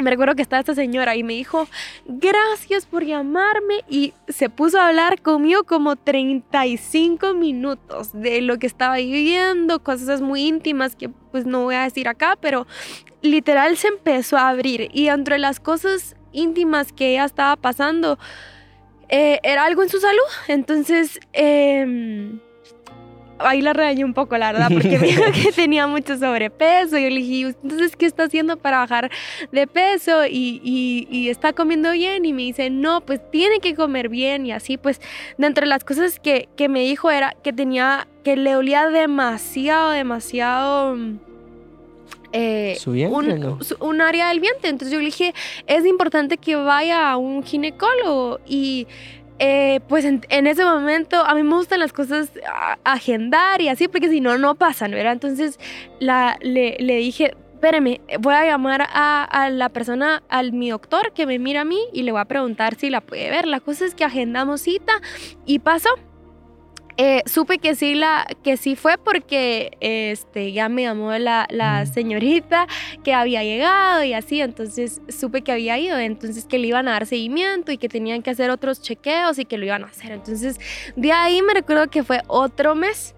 me 0.00 0.10
recuerdo 0.10 0.34
que 0.34 0.42
estaba 0.42 0.60
esta 0.60 0.74
señora 0.74 1.16
y 1.16 1.22
me 1.22 1.34
dijo, 1.34 1.68
gracias 2.06 2.86
por 2.86 3.04
llamarme 3.04 3.84
y 3.88 4.14
se 4.28 4.48
puso 4.48 4.80
a 4.80 4.88
hablar 4.88 5.20
conmigo 5.22 5.64
como 5.64 5.96
35 5.96 7.34
minutos 7.34 8.10
de 8.12 8.40
lo 8.40 8.58
que 8.58 8.66
estaba 8.66 8.96
viviendo, 8.96 9.82
cosas 9.82 10.20
muy 10.20 10.46
íntimas 10.46 10.96
que 10.96 11.08
pues 11.08 11.46
no 11.46 11.64
voy 11.64 11.74
a 11.74 11.82
decir 11.82 12.08
acá, 12.08 12.36
pero 12.40 12.66
literal 13.22 13.76
se 13.76 13.88
empezó 13.88 14.36
a 14.36 14.48
abrir. 14.48 14.88
Y 14.92 15.08
entre 15.08 15.38
las 15.38 15.60
cosas 15.60 16.16
íntimas 16.32 16.92
que 16.92 17.12
ella 17.12 17.24
estaba 17.24 17.56
pasando 17.56 18.18
eh, 19.08 19.40
era 19.42 19.64
algo 19.64 19.82
en 19.82 19.88
su 19.88 20.00
salud, 20.00 20.30
entonces... 20.48 21.20
Eh, 21.32 22.40
ahí 23.40 23.62
la 23.62 23.72
regañé 23.72 24.04
un 24.04 24.14
poco, 24.14 24.36
la 24.36 24.52
verdad, 24.52 24.68
porque 24.72 24.98
me 24.98 25.06
dijo 25.06 25.24
que 25.32 25.52
tenía 25.56 25.86
mucho 25.86 26.16
sobrepeso. 26.16 26.98
Y 26.98 27.02
yo 27.04 27.10
le 27.10 27.16
dije, 27.16 27.54
entonces, 27.62 27.96
¿qué 27.96 28.06
está 28.06 28.24
haciendo 28.24 28.56
para 28.56 28.78
bajar 28.78 29.10
de 29.52 29.66
peso? 29.66 30.26
Y, 30.26 30.60
y, 31.10 31.28
está 31.28 31.52
comiendo 31.52 31.92
bien. 31.92 32.24
Y 32.24 32.32
me 32.32 32.42
dice, 32.42 32.70
no, 32.70 33.00
pues 33.00 33.20
tiene 33.30 33.60
que 33.60 33.74
comer 33.74 34.08
bien. 34.08 34.46
Y 34.46 34.52
así, 34.52 34.76
pues, 34.76 35.00
dentro 35.38 35.62
de 35.62 35.68
las 35.68 35.84
cosas 35.84 36.20
que, 36.20 36.48
que 36.56 36.68
me 36.68 36.80
dijo 36.80 37.10
era 37.10 37.34
que 37.42 37.52
tenía, 37.52 38.06
que 38.24 38.36
le 38.36 38.56
olía 38.56 38.88
demasiado, 38.88 39.90
demasiado... 39.90 40.96
Eh, 42.32 42.78
un, 42.86 43.58
un, 43.80 44.00
área 44.00 44.28
del 44.28 44.38
vientre. 44.38 44.70
Entonces 44.70 44.92
yo 44.92 45.00
le 45.00 45.06
dije, 45.06 45.34
es 45.66 45.84
importante 45.84 46.38
que 46.38 46.54
vaya 46.54 47.10
a 47.10 47.16
un 47.16 47.42
ginecólogo. 47.42 48.38
Y 48.46 48.86
eh, 49.42 49.80
pues 49.88 50.04
en, 50.04 50.46
ese 50.46 50.64
momento 50.64 51.24
a 51.24 51.34
mí 51.34 51.42
me 51.42 51.54
gustan 51.54 51.80
las 51.80 51.94
cosas 51.94 52.30
agendar 52.84 53.62
y 53.62 53.68
así, 53.68 53.88
porque 53.88 54.10
si 54.10 54.20
no, 54.20 54.36
no 54.36 54.54
pasan, 54.54 54.90
¿verdad? 54.90 55.14
Entonces 55.14 55.58
la, 55.98 56.36
le, 56.42 56.76
le 56.78 56.96
dije, 56.98 57.32
espérame, 57.54 58.00
voy 58.20 58.34
a 58.34 58.44
llamar 58.44 58.82
a, 58.82 59.24
a, 59.24 59.48
la 59.48 59.70
persona, 59.70 60.22
al 60.28 60.52
mi 60.52 60.68
doctor 60.68 61.12
que 61.14 61.24
me 61.24 61.38
mira 61.38 61.62
a 61.62 61.64
mí 61.64 61.80
y 61.94 62.02
le 62.02 62.12
voy 62.12 62.20
a 62.20 62.26
preguntar 62.26 62.74
si 62.74 62.90
la 62.90 63.00
puede 63.00 63.30
ver. 63.30 63.46
La 63.46 63.60
cosa 63.60 63.86
es 63.86 63.94
que 63.94 64.04
agendamos 64.04 64.60
cita 64.60 64.92
y 65.46 65.60
pasó. 65.60 65.88
Eh, 67.02 67.22
supe 67.24 67.56
que 67.56 67.74
sí, 67.76 67.94
la, 67.94 68.26
que 68.44 68.58
sí 68.58 68.76
fue 68.76 68.98
porque 68.98 69.70
este, 69.80 70.52
ya 70.52 70.68
me 70.68 70.82
llamó 70.82 71.12
la, 71.12 71.46
la, 71.48 71.86
señorita 71.86 72.66
que 73.02 73.14
había 73.14 73.42
llegado 73.42 74.04
y 74.04 74.12
así, 74.12 74.42
entonces 74.42 75.00
supe 75.08 75.40
que 75.40 75.50
había 75.50 75.78
ido, 75.78 75.98
entonces 75.98 76.44
que 76.44 76.58
le 76.58 76.66
iban 76.66 76.88
a 76.88 76.90
dar 76.90 77.06
seguimiento 77.06 77.72
y 77.72 77.78
que 77.78 77.88
tenían 77.88 78.20
que 78.20 78.28
hacer 78.28 78.50
otros 78.50 78.82
chequeos 78.82 79.38
y 79.38 79.46
que 79.46 79.56
lo 79.56 79.64
iban 79.64 79.82
a 79.82 79.86
hacer. 79.86 80.12
Entonces 80.12 80.60
de 80.94 81.10
ahí 81.10 81.40
me 81.40 81.54
recuerdo 81.54 81.88
que 81.88 82.04
fue 82.04 82.20
otro 82.26 82.74
mes 82.74 83.14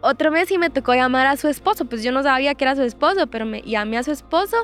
otro 0.00 0.30
mes 0.30 0.50
y 0.50 0.56
me 0.56 0.70
tocó 0.70 0.94
llamar 0.94 1.26
a 1.26 1.36
su 1.36 1.48
esposo. 1.48 1.84
Pues 1.84 2.02
yo 2.02 2.12
no 2.12 2.22
sabía 2.22 2.54
que 2.54 2.64
era 2.64 2.74
su 2.74 2.82
esposo, 2.84 3.26
pero 3.26 3.44
me 3.44 3.60
llamé 3.60 3.98
a 3.98 4.02
su 4.02 4.12
esposo 4.12 4.56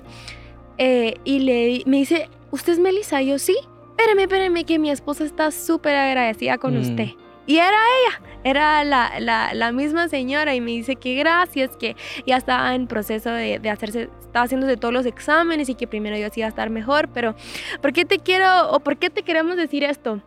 eh, 0.79 1.17
y 1.25 1.41
le, 1.41 1.83
me 1.85 1.99
dice, 1.99 2.31
¿usted 2.52 2.73
es 2.73 2.79
Melissa? 2.79 3.21
Y 3.21 3.26
yo, 3.26 3.38
sí. 3.38 3.57
Espéreme, 3.91 4.23
espéreme, 4.23 4.64
que 4.64 4.79
mi 4.79 4.91
esposa 4.91 5.25
está 5.25 5.50
súper 5.50 5.95
agradecida 5.95 6.57
con 6.57 6.79
mm. 6.79 6.81
usted. 6.81 7.09
Y 7.47 7.57
era 7.57 7.77
ella, 7.77 8.23
era 8.45 8.85
la, 8.85 9.53
la, 9.53 9.73
misma 9.73 10.09
señora 10.09 10.55
y 10.55 10.61
me 10.61 10.71
dice 10.71 10.97
que 10.97 11.15
gracias, 11.17 11.77
que 11.77 11.97
ya 12.27 12.37
estaba 12.37 12.75
en 12.75 12.87
proceso 12.87 13.31
de, 13.31 13.59
de, 13.59 13.71
hacerse, 13.71 14.09
estaba 14.21 14.45
haciéndose 14.45 14.77
todos 14.77 14.95
los 14.95 15.07
exámenes 15.07 15.69
y 15.69 15.75
que 15.75 15.89
primero 15.89 16.17
yo 16.17 16.29
sí 16.33 16.41
iba 16.41 16.47
a 16.47 16.51
estar 16.51 16.71
mejor, 16.71 17.09
pero 17.13 17.35
¿por 17.81 17.93
qué 17.93 18.05
te 18.05 18.19
quiero 18.19 18.71
o 18.71 18.81
por 18.81 18.97
qué 18.97 19.11
te 19.11 19.23
queremos 19.23 19.57
decir 19.57 19.83
esto? 19.83 20.23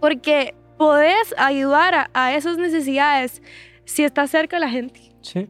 Porque 0.00 0.54
podés 0.78 1.34
ayudar 1.36 1.94
a, 1.94 2.10
a 2.14 2.34
esas 2.34 2.56
necesidades 2.56 3.42
si 3.84 4.04
está 4.04 4.26
cerca 4.26 4.58
la 4.58 4.70
gente. 4.70 5.00
Sí, 5.20 5.48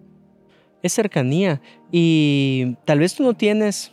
es 0.82 0.92
cercanía 0.92 1.60
y 1.92 2.76
tal 2.84 2.98
vez 2.98 3.14
tú 3.14 3.22
no 3.22 3.34
tienes, 3.34 3.92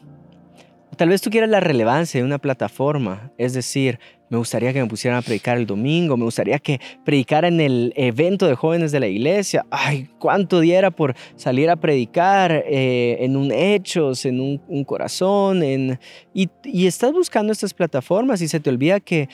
tal 0.97 1.09
vez 1.09 1.21
tú 1.21 1.29
quieras 1.29 1.49
la 1.49 1.59
relevancia 1.59 2.19
de 2.19 2.25
una 2.25 2.39
plataforma, 2.39 3.31
es 3.37 3.53
decir, 3.53 3.99
me 4.33 4.39
gustaría 4.39 4.73
que 4.73 4.81
me 4.81 4.87
pusieran 4.87 5.19
a 5.19 5.21
predicar 5.21 5.59
el 5.59 5.67
domingo, 5.67 6.17
me 6.17 6.23
gustaría 6.23 6.57
que 6.57 6.81
predicara 7.05 7.47
en 7.47 7.61
el 7.61 7.93
evento 7.95 8.47
de 8.47 8.55
jóvenes 8.55 8.91
de 8.91 8.99
la 8.99 9.05
iglesia. 9.05 9.63
Ay, 9.69 10.09
cuánto 10.17 10.59
diera 10.59 10.89
por 10.89 11.13
salir 11.35 11.69
a 11.69 11.75
predicar 11.75 12.51
eh, 12.51 13.17
en 13.19 13.37
un 13.37 13.51
hechos, 13.51 14.25
en 14.25 14.39
un, 14.39 14.83
corazón, 14.85 15.61
en, 15.61 15.99
y, 16.33 16.49
y 16.63 16.87
estás 16.87 17.13
buscando 17.13 17.53
estas 17.53 17.75
plataformas 17.75 18.41
y 18.41 18.47
se 18.47 18.59
te 18.59 18.71
olvida 18.71 18.99
que 18.99 19.29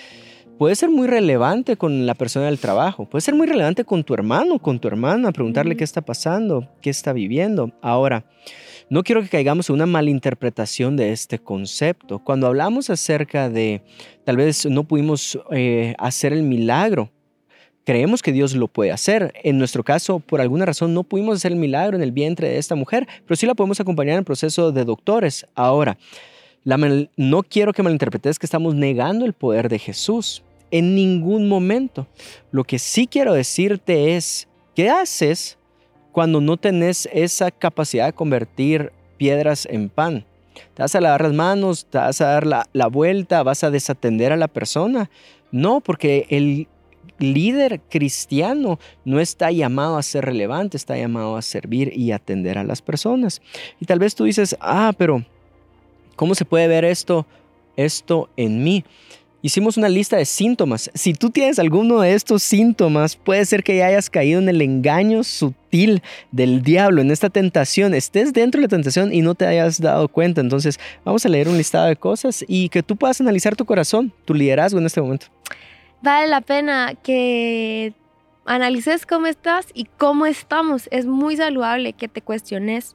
puede 0.58 0.76
ser 0.76 0.90
muy 0.90 1.08
relevante 1.08 1.78
con 1.78 2.06
la 2.06 2.14
persona 2.14 2.48
del 2.48 2.60
trabajo, 2.60 3.06
puede 3.06 3.22
ser 3.22 3.36
muy 3.36 3.48
relevante 3.48 3.86
con 3.86 4.04
tu 4.04 4.14
hermano, 4.14 4.60
con 4.60 4.80
tu 4.80 4.90
hermana, 4.90 5.32
preguntarle 5.32 5.78
qué 5.78 5.86
está 5.86 6.02
pasando, 6.02 6.68
qué 6.82 6.90
está 6.90 7.14
viviendo. 7.14 7.72
Ahora, 7.82 8.26
no 8.90 9.04
quiero 9.04 9.22
que 9.22 9.30
caigamos 9.30 9.70
en 9.70 9.76
una 9.76 9.86
malinterpretación 9.86 10.98
de 10.98 11.12
este 11.12 11.40
concepto. 11.40 12.20
Cuando 12.20 12.48
hablamos 12.48 12.90
acerca 12.90 13.50
de 13.50 13.84
tal 14.26 14.38
vez 14.38 14.66
no 14.66 14.84
pudimos 14.84 15.40
eh, 15.52 15.94
hacer 16.00 16.34
el 16.34 16.44
milagro, 16.44 17.12
creemos 17.86 18.22
que 18.24 18.32
Dios 18.32 18.56
lo 18.56 18.68
puede 18.68 18.92
hacer. 18.92 19.32
En 19.44 19.60
nuestro 19.60 19.84
caso, 19.84 20.20
por 20.20 20.42
alguna 20.42 20.66
razón, 20.66 20.94
no 20.94 21.04
pudimos 21.04 21.38
hacer 21.38 21.52
el 21.52 21.60
milagro 21.60 21.98
en 21.98 22.04
el 22.04 22.12
vientre 22.12 22.50
de 22.50 22.58
esta 22.58 22.76
mujer, 22.76 23.08
pero 23.26 23.36
sí 23.36 23.46
la 23.46 23.54
podemos 23.54 23.80
acompañar 23.80 24.14
en 24.14 24.20
el 24.20 24.26
proceso 24.26 24.72
de 24.72 24.86
doctores. 24.86 25.46
Ahora, 25.54 25.98
no 26.66 27.44
quiero 27.44 27.74
que 27.74 27.84
malinterpretes 27.84 28.40
que 28.40 28.46
estamos 28.46 28.74
negando 28.74 29.26
el 29.26 29.34
poder 29.34 29.70
de 29.70 29.78
Jesús 29.80 30.44
en 30.72 30.96
ningún 30.96 31.48
momento. 31.48 32.08
Lo 32.52 32.64
que 32.64 32.80
sí 32.80 33.06
quiero 33.06 33.34
decirte 33.34 34.16
es, 34.16 34.48
¿qué 34.76 34.90
haces 34.90 35.59
cuando 36.20 36.42
no 36.42 36.58
tenés 36.58 37.08
esa 37.14 37.50
capacidad 37.50 38.08
de 38.08 38.12
convertir 38.12 38.92
piedras 39.16 39.66
en 39.72 39.88
pan? 39.88 40.26
¿Te 40.74 40.82
vas 40.82 40.94
a 40.94 41.00
lavar 41.00 41.22
las 41.22 41.32
manos? 41.32 41.86
¿Te 41.90 41.98
vas 41.98 42.20
a 42.20 42.26
dar 42.26 42.46
la, 42.46 42.68
la 42.74 42.88
vuelta? 42.88 43.42
¿Vas 43.42 43.64
a 43.64 43.72
desatender 43.72 44.34
a 44.34 44.36
la 44.36 44.50
persona? 44.50 45.10
No, 45.54 45.80
porque 45.80 46.28
el 46.30 46.68
líder 47.20 47.80
cristiano 47.90 48.80
no 49.06 49.22
está 49.22 49.50
llamado 49.52 49.96
a 49.96 50.04
ser 50.04 50.26
relevante, 50.26 50.76
está 50.76 50.98
llamado 50.98 51.38
a 51.38 51.42
servir 51.42 51.94
y 51.96 52.12
atender 52.12 52.58
a 52.58 52.66
las 52.66 52.82
personas. 52.82 53.42
Y 53.80 53.86
tal 53.86 54.00
vez 54.00 54.14
tú 54.14 54.26
dices, 54.26 54.58
ah, 54.60 54.92
pero 54.98 55.24
¿cómo 56.18 56.36
se 56.36 56.44
puede 56.44 56.68
ver 56.68 56.84
esto, 56.84 57.26
esto 57.78 58.30
en 58.36 58.62
mí? 58.62 58.84
Hicimos 59.42 59.78
una 59.78 59.88
lista 59.88 60.18
de 60.18 60.26
síntomas. 60.26 60.92
Si 60.94 61.14
tú 61.14 61.30
tienes 61.30 61.60
alguno 61.60 62.02
de 62.02 62.14
estos 62.14 62.44
síntomas, 62.44 63.16
puede 63.16 63.46
ser 63.46 63.64
que 63.64 63.78
ya 63.78 63.86
hayas 63.86 64.10
caído 64.10 64.40
en 64.42 64.50
el 64.50 64.62
engaño 64.62 65.24
sutil 65.24 66.04
del 66.32 66.62
diablo, 66.62 67.02
en 67.02 67.10
esta 67.10 67.30
tentación, 67.30 67.94
estés 67.94 68.34
dentro 68.34 68.60
de 68.60 68.64
la 68.64 68.70
tentación 68.70 69.14
y 69.14 69.22
no 69.22 69.36
te 69.36 69.48
hayas 69.48 69.80
dado 69.80 70.10
cuenta. 70.10 70.42
Entonces, 70.42 70.78
vamos 71.06 71.26
a 71.26 71.30
leer 71.30 71.48
un 71.48 71.58
listado 71.58 71.88
de 71.88 71.96
cosas 71.96 72.44
y 72.50 72.68
que 72.68 72.84
tú 72.84 72.98
puedas 72.98 73.22
analizar 73.22 73.56
tu 73.56 73.64
corazón, 73.64 74.12
tu 74.26 74.34
liderazgo 74.34 74.78
en 74.80 74.86
este 74.88 75.02
momento. 75.02 75.28
Vale 76.02 76.28
la 76.28 76.42
pena 76.42 76.96
que 77.02 77.94
analices 78.44 79.06
cómo 79.06 79.28
estás 79.28 79.68
y 79.74 79.86
cómo 79.86 80.26
estamos. 80.26 80.90
Es 80.92 81.06
muy 81.06 81.38
saludable 81.38 81.94
que 81.94 82.10
te 82.10 82.22
cuestiones. 82.22 82.94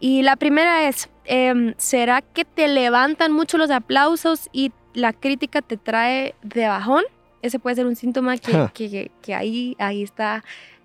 Y 0.00 0.22
la 0.22 0.34
primera 0.34 0.88
es, 0.88 1.08
em, 1.26 1.74
¿será 1.78 2.22
que 2.22 2.44
te 2.44 2.66
levantan 2.66 3.32
mucho 3.32 3.56
los 3.56 3.70
aplausos 3.70 4.48
y 4.52 4.72
la 4.96 5.12
crítica 5.12 5.60
te 5.62 5.76
trae 5.76 6.34
de 6.42 6.66
bajón, 6.66 7.04
ese 7.42 7.58
puede 7.58 7.76
ser 7.76 7.86
un 7.86 7.96
síntoma 7.96 8.38
que, 8.38 9.10
que, 9.22 9.34
ahí, 9.34 9.76
ahí 9.78 10.02
está 10.02 10.42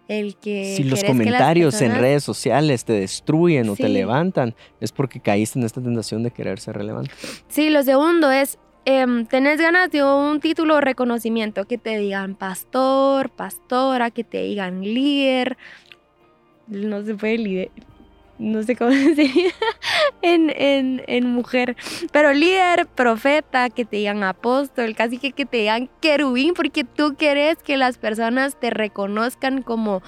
el 0.10 0.36
que... 0.36 0.76
Si 0.76 0.84
los 0.84 1.02
comentarios 1.04 1.82
en 1.82 1.96
redes 1.96 2.24
sociales 2.24 2.84
te 2.84 2.94
destruyen 2.94 3.70
o 3.70 3.76
te 3.76 3.88
levantan, 3.88 4.54
es 4.82 4.92
porque 4.92 5.22
caíste 5.22 5.60
en 5.60 5.66
esta 5.66 5.82
tentación 5.82 6.24
de 6.24 6.32
querer 6.32 6.60
ser 6.60 6.76
relevante. 6.76 7.12
Sí, 7.48 7.70
lo 7.70 7.82
segundo 7.84 8.30
es, 8.30 8.60
eh, 8.86 9.06
tenés 9.30 9.62
ganas 9.62 9.90
de 9.90 10.04
un 10.04 10.42
título 10.42 10.76
de 10.76 10.82
reconocimiento, 10.82 11.64
que 11.64 11.78
te 11.78 11.98
digan 11.98 12.36
pastor, 12.36 13.30
pastora, 13.30 14.12
que 14.12 14.26
te 14.26 14.44
digan 14.44 14.82
líder, 14.82 15.58
no 16.68 17.02
se 17.02 17.16
puede 17.16 17.38
líder, 17.38 17.72
no 18.42 18.64
sé 18.64 18.76
cómo 18.76 18.90
decir 19.16 19.54
en, 20.22 20.52
en, 20.56 21.04
en, 21.08 21.28
mujer, 21.28 21.78
pero 22.12 22.34
líder, 22.34 22.88
profeta, 22.88 23.70
que 23.70 23.86
te 23.86 23.98
digan 23.98 24.24
apóstol, 24.24 24.96
casi 24.96 25.18
que, 25.18 25.32
que 25.32 25.46
te 25.46 25.58
digan 25.58 25.90
querubín, 26.02 26.54
porque 26.54 26.84
tú 26.84 27.16
quieres 27.18 27.58
que 27.64 27.78
las 27.78 27.98
personas 27.98 28.60
te 28.60 28.72
reconozcan 28.72 29.62
como, 29.62 30.02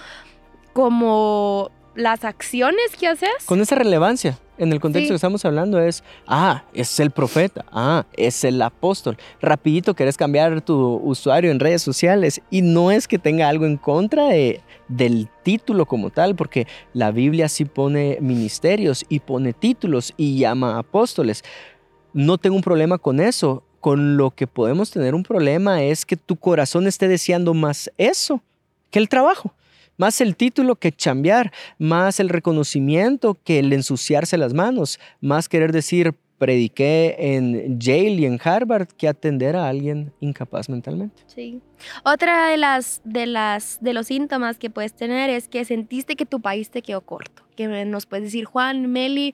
como 0.73 1.71
las 1.95 2.25
acciones 2.25 2.95
que 2.99 3.07
haces. 3.07 3.45
Con 3.45 3.61
esa 3.61 3.75
relevancia 3.75 4.39
en 4.63 4.73
el 4.73 4.79
contexto 4.79 5.09
que 5.09 5.15
estamos 5.15 5.45
hablando 5.45 5.79
es, 5.79 6.03
ah, 6.27 6.63
es 6.73 6.99
el 6.99 7.11
profeta, 7.11 7.65
ah, 7.71 8.05
es 8.13 8.43
el 8.43 8.61
apóstol. 8.61 9.17
Rapidito 9.41 9.93
querés 9.93 10.17
cambiar 10.17 10.61
tu 10.61 10.95
usuario 11.03 11.51
en 11.51 11.59
redes 11.59 11.81
sociales 11.81 12.41
y 12.49 12.61
no 12.61 12.91
es 12.91 13.07
que 13.07 13.19
tenga 13.19 13.49
algo 13.49 13.65
en 13.65 13.77
contra 13.77 14.27
de, 14.27 14.61
del 14.87 15.29
título 15.43 15.85
como 15.85 16.09
tal, 16.09 16.35
porque 16.35 16.67
la 16.93 17.11
Biblia 17.11 17.49
sí 17.49 17.65
pone 17.65 18.17
ministerios 18.21 19.05
y 19.09 19.19
pone 19.19 19.53
títulos 19.53 20.13
y 20.17 20.37
llama 20.37 20.79
apóstoles. 20.79 21.43
No 22.13 22.37
tengo 22.37 22.55
un 22.55 22.63
problema 22.63 22.97
con 22.97 23.19
eso. 23.19 23.63
Con 23.79 24.15
lo 24.15 24.31
que 24.31 24.47
podemos 24.47 24.91
tener 24.91 25.13
un 25.13 25.23
problema 25.23 25.83
es 25.83 26.05
que 26.05 26.15
tu 26.15 26.37
corazón 26.37 26.87
esté 26.87 27.09
deseando 27.09 27.53
más 27.53 27.91
eso 27.97 28.41
que 28.91 28.99
el 28.99 29.09
trabajo. 29.09 29.53
Más 29.97 30.21
el 30.21 30.35
título 30.35 30.75
que 30.75 30.91
chambear, 30.91 31.51
más 31.77 32.19
el 32.19 32.29
reconocimiento 32.29 33.37
que 33.43 33.59
el 33.59 33.71
ensuciarse 33.73 34.37
las 34.37 34.53
manos, 34.53 34.99
más 35.21 35.49
querer 35.49 35.71
decir 35.71 36.15
prediqué 36.43 37.15
en 37.17 37.79
Yale 37.79 38.09
y 38.09 38.25
en 38.25 38.37
Harvard 38.43 38.87
que 38.97 39.07
atender 39.07 39.55
a 39.55 39.69
alguien 39.69 40.11
incapaz 40.19 40.67
mentalmente. 40.67 41.23
Sí. 41.27 41.61
Otra 42.03 42.49
de 42.49 42.57
las 42.57 43.01
de 43.05 43.27
las 43.27 43.77
de 43.79 43.93
los 43.93 44.07
síntomas 44.07 44.57
que 44.57 44.69
puedes 44.69 44.93
tener 44.93 45.29
es 45.29 45.47
que 45.47 45.63
sentiste 45.63 46.17
que 46.17 46.25
tu 46.25 46.41
país 46.41 46.69
te 46.69 46.81
quedó 46.81 46.99
corto. 46.99 47.43
Que 47.55 47.85
nos 47.85 48.05
puedes 48.07 48.25
decir, 48.25 48.43
"Juan, 48.43 48.91
Meli, 48.91 49.33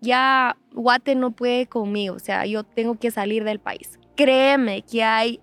ya 0.00 0.56
Guate 0.72 1.14
no 1.14 1.32
puede 1.32 1.66
conmigo, 1.66 2.14
o 2.14 2.20
sea, 2.20 2.46
yo 2.46 2.62
tengo 2.62 2.94
que 2.98 3.10
salir 3.10 3.44
del 3.44 3.58
país." 3.58 3.98
Créeme 4.14 4.80
que 4.80 5.04
hay 5.04 5.40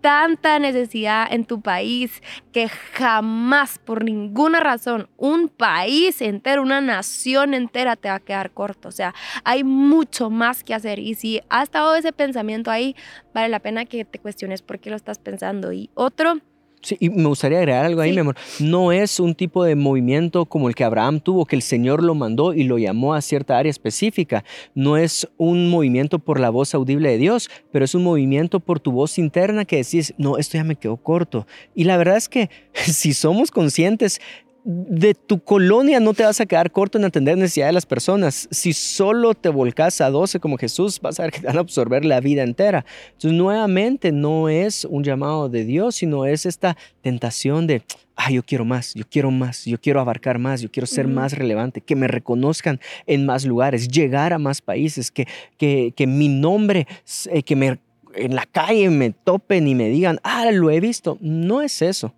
tanta 0.00 0.58
necesidad 0.58 1.26
en 1.30 1.44
tu 1.44 1.60
país 1.60 2.22
que 2.52 2.68
jamás, 2.68 3.78
por 3.78 4.04
ninguna 4.04 4.60
razón, 4.60 5.08
un 5.16 5.48
país 5.48 6.20
entero, 6.20 6.62
una 6.62 6.80
nación 6.80 7.54
entera 7.54 7.96
te 7.96 8.08
va 8.08 8.16
a 8.16 8.20
quedar 8.20 8.52
corto. 8.52 8.88
O 8.88 8.92
sea, 8.92 9.14
hay 9.44 9.64
mucho 9.64 10.30
más 10.30 10.64
que 10.64 10.74
hacer. 10.74 10.98
Y 10.98 11.14
si 11.14 11.40
ha 11.48 11.62
estado 11.62 11.94
ese 11.94 12.12
pensamiento 12.12 12.70
ahí, 12.70 12.96
vale 13.34 13.48
la 13.48 13.60
pena 13.60 13.84
que 13.84 14.04
te 14.04 14.18
cuestiones 14.18 14.62
por 14.62 14.78
qué 14.78 14.90
lo 14.90 14.96
estás 14.96 15.18
pensando. 15.18 15.72
Y 15.72 15.90
otro 15.94 16.40
Sí, 16.82 16.96
y 17.00 17.10
me 17.10 17.26
gustaría 17.26 17.58
agregar 17.58 17.84
algo 17.84 18.00
ahí, 18.00 18.12
mi 18.12 18.18
amor. 18.18 18.36
No 18.60 18.92
es 18.92 19.18
un 19.18 19.34
tipo 19.34 19.64
de 19.64 19.74
movimiento 19.74 20.46
como 20.46 20.68
el 20.68 20.74
que 20.74 20.84
Abraham 20.84 21.20
tuvo, 21.20 21.44
que 21.44 21.56
el 21.56 21.62
Señor 21.62 22.02
lo 22.02 22.14
mandó 22.14 22.54
y 22.54 22.62
lo 22.62 22.78
llamó 22.78 23.14
a 23.14 23.22
cierta 23.22 23.58
área 23.58 23.70
específica. 23.70 24.44
No 24.74 24.96
es 24.96 25.28
un 25.36 25.68
movimiento 25.68 26.20
por 26.20 26.38
la 26.38 26.50
voz 26.50 26.74
audible 26.74 27.10
de 27.10 27.18
Dios, 27.18 27.50
pero 27.72 27.84
es 27.84 27.94
un 27.94 28.04
movimiento 28.04 28.60
por 28.60 28.78
tu 28.78 28.92
voz 28.92 29.18
interna 29.18 29.64
que 29.64 29.78
decís, 29.78 30.14
no, 30.16 30.38
esto 30.38 30.58
ya 30.58 30.64
me 30.64 30.76
quedó 30.76 30.96
corto. 30.96 31.46
Y 31.74 31.84
la 31.84 31.96
verdad 31.96 32.16
es 32.16 32.28
que 32.28 32.50
si 32.72 33.14
somos 33.14 33.50
conscientes, 33.50 34.20
de 34.68 35.14
tu 35.14 35.38
colonia 35.38 36.00
no 36.00 36.12
te 36.12 36.24
vas 36.24 36.40
a 36.40 36.46
quedar 36.46 36.72
corto 36.72 36.98
en 36.98 37.04
atender 37.04 37.38
necesidades 37.38 37.68
de 37.68 37.74
las 37.74 37.86
personas. 37.86 38.48
Si 38.50 38.72
solo 38.72 39.34
te 39.34 39.48
volcas 39.48 40.00
a 40.00 40.10
12 40.10 40.40
como 40.40 40.58
Jesús, 40.58 40.98
vas 41.00 41.20
a 41.20 41.22
ver 41.22 41.30
que 41.30 41.38
te 41.38 41.46
van 41.46 41.56
a 41.56 41.60
absorber 41.60 42.04
la 42.04 42.18
vida 42.18 42.42
entera. 42.42 42.84
Entonces, 43.12 43.32
nuevamente, 43.32 44.10
no 44.10 44.48
es 44.48 44.84
un 44.84 45.04
llamado 45.04 45.48
de 45.48 45.64
Dios, 45.64 45.94
sino 45.94 46.26
es 46.26 46.46
esta 46.46 46.76
tentación 47.00 47.68
de, 47.68 47.82
ah, 48.16 48.32
yo 48.32 48.42
quiero 48.42 48.64
más, 48.64 48.92
yo 48.94 49.04
quiero 49.08 49.30
más, 49.30 49.66
yo 49.66 49.80
quiero 49.80 50.00
abarcar 50.00 50.40
más, 50.40 50.60
yo 50.60 50.68
quiero 50.68 50.88
ser 50.88 51.06
más 51.06 51.32
relevante, 51.32 51.80
que 51.80 51.94
me 51.94 52.08
reconozcan 52.08 52.80
en 53.06 53.24
más 53.24 53.44
lugares, 53.44 53.86
llegar 53.86 54.32
a 54.32 54.38
más 54.38 54.62
países, 54.62 55.12
que, 55.12 55.28
que, 55.58 55.92
que 55.94 56.08
mi 56.08 56.26
nombre, 56.26 56.88
eh, 57.26 57.44
que 57.44 57.54
me, 57.54 57.78
en 58.16 58.34
la 58.34 58.46
calle 58.46 58.90
me 58.90 59.12
topen 59.12 59.68
y 59.68 59.76
me 59.76 59.88
digan, 59.90 60.18
ah, 60.24 60.50
lo 60.50 60.70
he 60.72 60.80
visto. 60.80 61.18
No 61.20 61.62
es 61.62 61.82
eso 61.82 62.12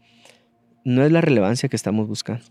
no 0.89 1.05
es 1.05 1.13
la 1.13 1.21
relevancia 1.21 1.69
que 1.69 1.77
estamos 1.77 2.09
buscando. 2.09 2.45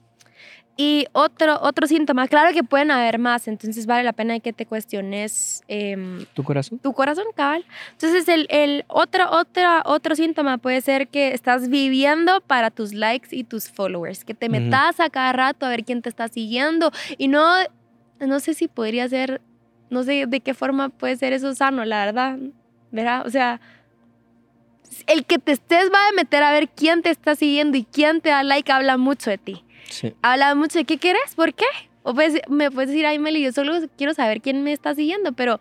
Y 0.80 1.08
otro, 1.12 1.60
otro 1.64 1.88
síntoma, 1.88 2.28
claro 2.28 2.54
que 2.54 2.64
pueden 2.64 2.92
haber 2.92 3.18
más, 3.18 3.48
entonces 3.48 3.88
vale 3.88 4.04
la 4.04 4.14
pena 4.14 4.40
que 4.40 4.54
te 4.54 4.68
cuestiones. 4.68 5.64
Em, 5.68 6.24
¿Tu 6.36 6.44
corazón? 6.44 6.78
Tu 6.78 6.94
corazón, 6.94 7.26
cabal. 7.36 7.66
Entonces, 7.94 8.28
el, 8.28 8.46
el 8.52 8.86
otro, 8.88 9.32
otra, 9.32 9.82
otro 9.86 10.16
síntoma 10.16 10.60
puede 10.60 10.82
ser 10.82 11.08
que 11.08 11.34
estás 11.34 11.70
viviendo 11.70 12.42
para 12.42 12.70
tus 12.70 12.94
likes 12.94 13.36
y 13.36 13.44
tus 13.44 13.72
followers, 13.72 14.24
que 14.24 14.36
te 14.36 14.50
metas 14.50 15.00
a 15.00 15.10
cada 15.10 15.34
rato 15.34 15.66
a 15.66 15.70
ver 15.70 15.84
quién 15.84 16.04
te 16.04 16.10
está 16.10 16.28
siguiendo 16.28 16.92
y 17.18 17.28
no, 17.28 17.44
no 18.20 18.40
sé 18.40 18.54
si 18.54 18.68
podría 18.68 19.10
ser, 19.10 19.42
no 19.90 20.04
sé 20.04 20.28
de 20.28 20.42
qué 20.42 20.54
forma 20.54 20.90
puede 20.90 21.16
ser 21.16 21.34
eso 21.34 21.56
sano, 21.56 21.86
la 21.86 22.06
verdad, 22.06 22.38
¿verdad? 22.92 23.26
O 23.26 23.32
sea, 23.32 23.60
el 25.08 25.26
que 25.26 25.40
te 25.40 25.52
estés 25.52 25.92
va 25.92 26.08
a 26.08 26.12
meter 26.14 26.44
a 26.44 26.52
ver 26.52 26.70
quién 26.70 27.02
te 27.02 27.10
está 27.10 27.36
siguiendo 27.36 27.78
y 27.78 27.84
quién 27.84 28.22
te 28.22 28.30
da 28.30 28.44
like 28.44 28.72
habla 28.72 28.98
mucho 28.98 29.30
de 29.30 29.38
ti. 29.38 29.64
Sí. 29.90 30.14
Habla 30.22 30.56
mucho 30.56 30.80
de 30.80 30.86
qué 30.86 30.98
quieres, 30.98 31.36
por 31.36 31.54
qué. 31.54 31.66
O 32.04 32.14
me 32.14 32.72
puedes 32.72 32.90
decir, 32.90 33.06
ay 33.06 33.20
Meli, 33.20 33.44
yo 33.44 33.52
solo 33.52 33.74
quiero 33.98 34.14
saber 34.14 34.42
quién 34.42 34.64
me 34.64 34.72
está 34.72 34.96
siguiendo, 34.96 35.34
pero 35.34 35.60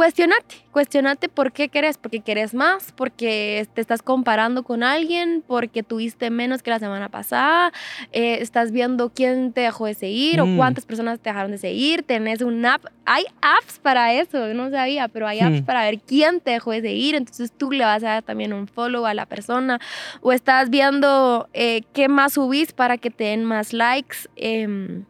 cuestionate, 0.00 0.56
cuestionate 0.72 1.28
por 1.28 1.52
qué 1.52 1.68
querés, 1.68 1.98
porque 1.98 2.20
querés 2.20 2.54
más, 2.54 2.90
porque 2.92 3.68
te 3.74 3.82
estás 3.82 4.00
comparando 4.00 4.62
con 4.62 4.82
alguien, 4.82 5.44
porque 5.46 5.82
tuviste 5.82 6.30
menos 6.30 6.62
que 6.62 6.70
la 6.70 6.78
semana 6.78 7.10
pasada, 7.10 7.70
eh, 8.10 8.38
estás 8.40 8.72
viendo 8.72 9.10
quién 9.10 9.52
te 9.52 9.60
dejó 9.60 9.84
de 9.84 9.92
seguir 9.92 10.40
o 10.40 10.46
mm. 10.46 10.56
cuántas 10.56 10.86
personas 10.86 11.20
te 11.20 11.28
dejaron 11.28 11.50
de 11.50 11.58
seguir, 11.58 12.02
tenés 12.02 12.40
un 12.40 12.64
app, 12.64 12.86
hay 13.04 13.24
apps 13.42 13.78
para 13.78 14.14
eso, 14.14 14.54
no 14.54 14.70
sabía, 14.70 15.08
pero 15.08 15.28
hay 15.28 15.40
apps 15.40 15.60
hmm. 15.60 15.64
para 15.66 15.82
ver 15.82 15.98
quién 16.00 16.40
te 16.40 16.52
dejó 16.52 16.70
de 16.70 16.80
seguir, 16.80 17.14
entonces 17.14 17.52
tú 17.52 17.70
le 17.70 17.84
vas 17.84 18.02
a 18.02 18.06
dar 18.06 18.22
también 18.22 18.54
un 18.54 18.68
follow 18.68 19.04
a 19.04 19.12
la 19.12 19.26
persona 19.26 19.80
o 20.22 20.32
estás 20.32 20.70
viendo 20.70 21.46
eh, 21.52 21.82
qué 21.92 22.08
más 22.08 22.32
subís 22.32 22.72
para 22.72 22.96
que 22.96 23.10
te 23.10 23.24
den 23.24 23.44
más 23.44 23.74
likes. 23.74 24.16
Em, 24.36 25.04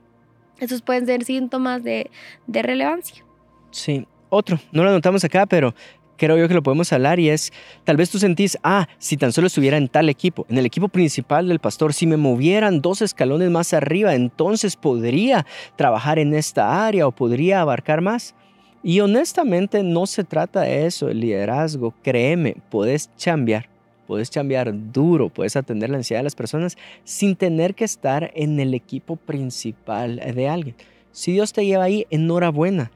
esos 0.59 0.83
pueden 0.83 1.07
ser 1.07 1.23
síntomas 1.25 1.85
de, 1.85 2.11
de 2.49 2.63
relevancia. 2.63 3.25
Sí, 3.71 4.07
otro, 4.31 4.59
no 4.73 4.85
lo 4.85 4.91
notamos 4.91 5.23
acá, 5.25 5.47
pero 5.47 5.75
creo 6.21 6.37
yo 6.37 6.49
que 6.49 6.55
lo 6.55 6.63
podemos 6.63 6.93
hablar 6.93 7.19
y 7.19 7.31
es, 7.31 7.51
tal 7.85 7.97
vez 7.97 8.11
tú 8.11 8.19
sentís, 8.19 8.59
ah, 8.63 8.87
si 8.99 9.17
tan 9.17 9.33
solo 9.33 9.47
estuviera 9.47 9.79
en 9.79 9.89
tal 9.89 10.11
equipo, 10.11 10.45
en 10.51 10.59
el 10.59 10.67
equipo 10.67 10.89
principal 10.89 11.49
del 11.49 11.61
pastor, 11.61 11.95
si 11.95 12.07
me 12.07 12.19
movieran 12.19 12.83
dos 12.83 13.01
escalones 13.01 13.51
más 13.51 13.73
arriba, 13.73 14.15
entonces 14.15 14.77
podría 14.77 15.47
trabajar 15.77 16.19
en 16.19 16.35
esta 16.35 16.87
área 16.87 17.07
o 17.07 17.13
podría 17.13 17.63
abarcar 17.63 18.03
más. 18.03 18.35
Y 18.83 19.01
honestamente 19.01 19.83
no 19.83 20.07
se 20.07 20.25
trata 20.25 20.61
de 20.61 20.85
eso, 20.85 21.09
el 21.09 21.21
liderazgo, 21.21 21.95
créeme, 22.03 22.57
puedes 22.69 23.11
cambiar, 23.23 23.71
puedes 24.07 24.31
cambiar 24.31 24.73
duro, 24.93 25.31
puedes 25.31 25.57
atender 25.57 25.89
la 25.89 25.97
ansiedad 25.97 26.21
de 26.21 26.25
las 26.25 26.35
personas 26.35 26.77
sin 27.03 27.35
tener 27.35 27.75
que 27.75 27.85
estar 27.85 28.31
en 28.35 28.61
el 28.61 28.75
equipo 28.75 29.17
principal 29.17 30.17
de 30.17 30.49
alguien. 30.49 30.77
Si 31.13 31.33
Dios 31.33 31.55
te 31.55 31.65
lleva 31.65 31.85
ahí, 31.85 32.07
enhorabuena 32.11 32.91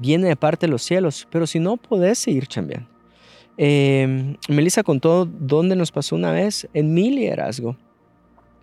viene 0.00 0.26
de 0.26 0.36
parte 0.36 0.66
de 0.66 0.72
los 0.72 0.82
cielos, 0.82 1.28
pero 1.30 1.46
si 1.46 1.60
no, 1.60 1.76
podés 1.76 2.18
seguir 2.18 2.46
chambeando. 2.46 2.88
Eh, 3.56 4.36
Melissa 4.48 4.82
contó 4.82 5.26
dónde 5.26 5.76
nos 5.76 5.92
pasó 5.92 6.16
una 6.16 6.32
vez 6.32 6.66
en 6.72 6.94
mi 6.94 7.10
liderazgo. 7.10 7.76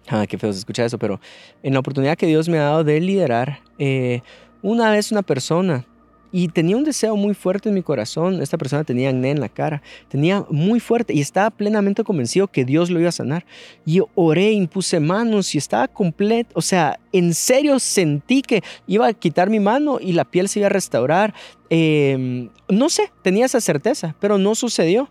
Ah, 0.08 0.25
qué 0.27 0.38
feo 0.38 0.51
se 0.51 0.60
escucha 0.60 0.86
eso, 0.86 0.98
pero 0.98 1.20
en 1.62 1.74
la 1.74 1.79
oportunidad 1.79 2.17
que 2.17 2.25
Dios 2.25 2.50
me 2.50 2.58
ha 2.58 2.63
dado 2.63 2.84
de 2.84 3.00
liderar, 3.00 3.60
eh, 3.77 4.22
una 4.62 4.89
vez 4.89 5.12
una 5.12 5.22
persona 5.22 5.86
y 6.31 6.50
tenía 6.50 6.77
un 6.77 6.84
deseo 6.84 7.15
muy 7.15 7.34
fuerte 7.34 7.69
en 7.69 7.75
mi 7.75 7.84
corazón. 7.84 8.41
Esta 8.41 8.57
persona 8.57 8.84
tenía 8.84 9.10
acné 9.10 9.31
en 9.31 9.39
la 9.39 9.50
cara. 9.50 9.81
Tenía 10.09 10.46
muy 10.50 10.79
fuerte 10.79 11.13
y 11.13 11.22
estaba 11.22 11.50
plenamente 11.50 12.03
convencido 12.03 12.48
que 12.48 12.66
Dios 12.66 12.90
lo 12.90 13.00
iba 13.00 13.09
a 13.09 13.13
sanar. 13.13 13.46
Y 13.85 14.01
oré, 14.16 14.51
impuse 14.51 15.00
manos 15.00 15.55
y 15.55 15.57
estaba 15.57 15.87
completo. 15.87 16.51
O 16.55 16.61
sea, 16.61 17.00
en 17.11 17.33
serio 17.33 17.79
sentí 17.79 18.42
que 18.42 18.63
iba 18.87 19.07
a 19.07 19.13
quitar 19.13 19.50
mi 19.50 19.59
mano 19.59 20.00
y 20.01 20.13
la 20.13 20.25
piel 20.25 20.50
se 20.50 20.59
iba 20.59 20.68
a 20.68 20.70
restaurar. 20.70 21.33
Em, 21.70 22.50
no 22.70 22.90
sé, 22.90 23.11
tenía 23.22 23.46
esa 23.46 23.61
certeza, 23.61 24.16
pero 24.20 24.37
no 24.37 24.55
sucedió. 24.55 25.09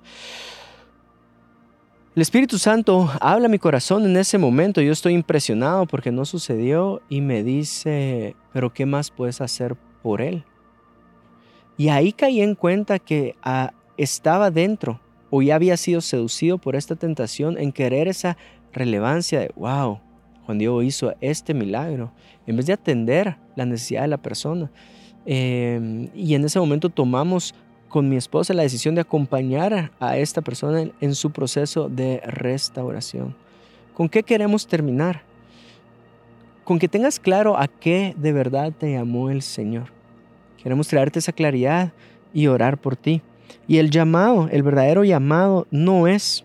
El 2.14 2.22
Espíritu 2.22 2.59
Santo 2.59 3.11
habla 3.20 3.44
a 3.44 3.50
mi 3.50 3.59
corazón 3.59 4.07
en 4.07 4.16
ese 4.16 4.38
momento. 4.38 4.81
Yo 4.81 4.92
estoy 4.92 5.12
impresionado 5.12 5.85
porque 5.87 6.11
no 6.11 6.24
sucedió 6.24 7.02
y 7.11 7.20
me 7.20 7.42
dice, 7.42 8.35
pero 8.55 8.72
¿qué 8.72 8.87
más 8.87 9.11
puedes 9.11 9.42
hacer 9.42 9.76
por 10.02 10.22
él? 10.22 10.42
Y 11.78 11.88
ahí 11.88 12.12
caí 12.12 12.40
en 12.40 12.54
cuenta 12.54 12.98
que 12.98 13.34
ah, 13.42 13.72
estaba 13.96 14.50
dentro 14.50 15.00
o 15.30 15.42
ya 15.42 15.56
había 15.56 15.76
sido 15.76 16.00
seducido 16.00 16.58
por 16.58 16.76
esta 16.76 16.96
tentación 16.96 17.58
en 17.58 17.72
querer 17.72 18.08
esa 18.08 18.36
relevancia 18.72 19.40
de, 19.40 19.50
wow, 19.56 20.00
Juan 20.46 20.58
Diego 20.58 20.82
hizo 20.82 21.14
este 21.20 21.54
milagro, 21.54 22.12
en 22.46 22.56
vez 22.56 22.66
de 22.66 22.72
atender 22.72 23.36
la 23.56 23.66
necesidad 23.66 24.02
de 24.02 24.08
la 24.08 24.18
persona. 24.18 24.70
Em, 25.24 26.08
y 26.14 26.34
en 26.34 26.44
ese 26.44 26.60
momento 26.60 26.88
tomamos 26.88 27.54
con 27.88 28.08
mi 28.08 28.16
esposa 28.16 28.54
la 28.54 28.62
decisión 28.62 28.94
de 28.94 29.00
acompañar 29.00 29.90
a 29.98 30.18
esta 30.18 30.40
persona 30.40 30.88
en 31.00 31.14
su 31.14 31.32
proceso 31.32 31.88
de 31.88 32.20
restauración. 32.24 33.34
¿Con 33.94 34.08
qué 34.08 34.22
queremos 34.22 34.66
terminar? 34.66 35.22
Con 36.64 36.78
que 36.78 36.88
tengas 36.88 37.18
claro 37.18 37.56
a 37.58 37.66
qué 37.66 38.14
de 38.16 38.32
verdad 38.32 38.72
te 38.72 38.92
llamó 38.92 39.30
el 39.30 39.42
Señor. 39.42 39.95
Queremos 40.66 40.88
traerte 40.88 41.20
esa 41.20 41.31
claridad 41.31 41.92
y 42.35 42.48
orar 42.48 42.76
por 42.76 42.96
ti. 42.96 43.22
Y 43.68 43.79
el 43.79 43.88
llamado, 43.88 44.48
el 44.50 44.64
verdadero 44.64 45.05
llamado 45.05 45.68
no 45.70 46.09
es 46.09 46.44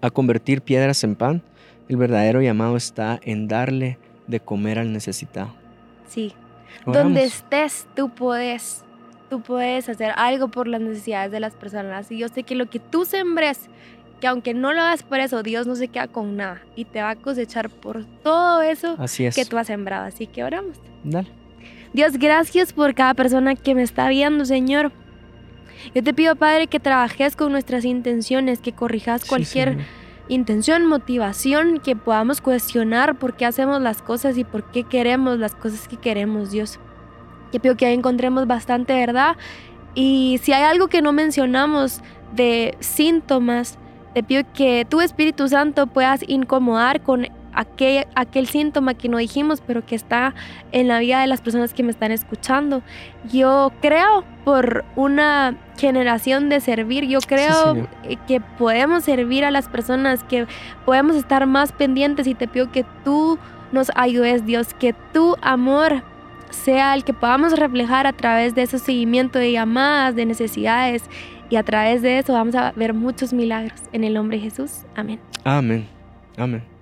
a 0.00 0.10
convertir 0.10 0.60
piedras 0.60 1.04
en 1.04 1.14
pan. 1.14 1.40
El 1.88 1.98
verdadero 1.98 2.42
llamado 2.42 2.76
está 2.76 3.20
en 3.22 3.46
darle 3.46 3.96
de 4.26 4.40
comer 4.40 4.80
al 4.80 4.92
necesitado. 4.92 5.54
Sí. 6.08 6.32
Donde 6.84 7.22
estés, 7.22 7.86
tú 7.94 8.08
puedes, 8.08 8.84
tú 9.30 9.40
puedes 9.40 9.88
hacer 9.88 10.10
algo 10.16 10.48
por 10.48 10.66
las 10.66 10.80
necesidades 10.80 11.30
de 11.30 11.38
las 11.38 11.54
personas. 11.54 12.10
Y 12.10 12.18
yo 12.18 12.26
sé 12.26 12.42
que 12.42 12.56
lo 12.56 12.68
que 12.68 12.80
tú 12.80 13.04
sembres, 13.04 13.70
que 14.20 14.26
aunque 14.26 14.52
no 14.52 14.72
lo 14.72 14.80
hagas 14.80 15.04
por 15.04 15.20
eso, 15.20 15.44
Dios 15.44 15.68
no 15.68 15.76
se 15.76 15.86
queda 15.86 16.08
con 16.08 16.36
nada 16.36 16.60
y 16.74 16.86
te 16.86 17.00
va 17.02 17.10
a 17.10 17.14
cosechar 17.14 17.70
por 17.70 18.04
todo 18.24 18.62
eso 18.62 18.96
que 19.32 19.44
tú 19.44 19.58
has 19.58 19.68
sembrado. 19.68 20.06
Así 20.06 20.26
que 20.26 20.42
oramos. 20.42 20.80
Dale. 21.04 21.28
Dios, 21.96 22.18
gracias 22.18 22.74
por 22.74 22.94
cada 22.94 23.14
persona 23.14 23.54
que 23.54 23.74
me 23.74 23.82
está 23.82 24.10
viendo, 24.10 24.44
Señor. 24.44 24.92
Yo 25.94 26.04
te 26.04 26.12
pido, 26.12 26.36
Padre, 26.36 26.66
que 26.66 26.78
trabajes 26.78 27.36
con 27.36 27.50
nuestras 27.52 27.86
intenciones, 27.86 28.60
que 28.60 28.72
corrijas 28.72 29.24
cualquier 29.24 29.78
intención, 30.28 30.84
motivación, 30.84 31.80
que 31.80 31.96
podamos 31.96 32.42
cuestionar 32.42 33.18
por 33.18 33.34
qué 33.34 33.46
hacemos 33.46 33.80
las 33.80 34.02
cosas 34.02 34.36
y 34.36 34.44
por 34.44 34.70
qué 34.70 34.84
queremos 34.84 35.38
las 35.38 35.54
cosas 35.54 35.88
que 35.88 35.96
queremos, 35.96 36.50
Dios. 36.50 36.78
Te 37.50 37.60
pido 37.60 37.78
que 37.78 37.86
ahí 37.86 37.94
encontremos 37.94 38.46
bastante 38.46 38.92
verdad 38.92 39.38
y 39.94 40.38
si 40.42 40.52
hay 40.52 40.64
algo 40.64 40.88
que 40.88 41.00
no 41.00 41.14
mencionamos 41.14 42.02
de 42.34 42.76
síntomas, 42.80 43.78
te 44.12 44.22
pido 44.22 44.42
que 44.52 44.86
tu 44.86 45.00
Espíritu 45.00 45.48
Santo 45.48 45.86
puedas 45.86 46.20
incomodar 46.28 47.00
con 47.00 47.26
aquel, 47.56 48.06
aquel 48.14 48.46
síntoma 48.46 48.94
que 48.94 49.08
no 49.08 49.18
dijimos, 49.18 49.60
pero 49.66 49.84
que 49.84 49.96
está 49.96 50.34
en 50.70 50.86
la 50.86 51.00
vida 51.00 51.20
de 51.20 51.26
las 51.26 51.40
personas 51.40 51.74
que 51.74 51.82
me 51.82 51.90
están 51.90 52.12
escuchando. 52.12 52.82
Yo 53.32 53.72
creo 53.80 54.24
por 54.44 54.84
una 54.94 55.56
generación 55.76 56.48
de 56.48 56.60
servir, 56.60 57.06
yo 57.06 57.18
creo 57.20 57.88
que 58.28 58.40
podemos 58.40 59.02
servir 59.02 59.44
a 59.44 59.50
las 59.50 59.68
personas, 59.68 60.22
que 60.22 60.46
podemos 60.84 61.16
estar 61.16 61.46
más 61.46 61.72
pendientes 61.72 62.26
y 62.26 62.34
te 62.34 62.46
pido 62.46 62.70
que 62.70 62.84
tú 63.04 63.38
nos 63.72 63.90
ayudes, 63.96 64.46
Dios, 64.46 64.74
que 64.74 64.94
tu 65.12 65.36
amor 65.42 66.02
sea 66.50 66.94
el 66.94 67.04
que 67.04 67.12
podamos 67.12 67.58
reflejar 67.58 68.06
a 68.06 68.12
través 68.12 68.54
de 68.54 68.62
ese 68.62 68.78
seguimiento 68.78 69.38
de 69.38 69.52
llamadas, 69.52 70.14
de 70.14 70.26
necesidades 70.26 71.02
y 71.50 71.56
a 71.56 71.62
través 71.62 72.02
de 72.02 72.18
eso 72.18 72.32
vamos 72.32 72.54
a 72.54 72.72
ver 72.72 72.94
muchos 72.94 73.32
milagros. 73.32 73.80
En 73.92 74.04
el 74.04 74.14
nombre 74.14 74.38
de 74.38 74.44
Jesús. 74.44 74.84
Amén. 74.94 75.20
Amén. 75.44 75.86
Amén. 76.36 76.75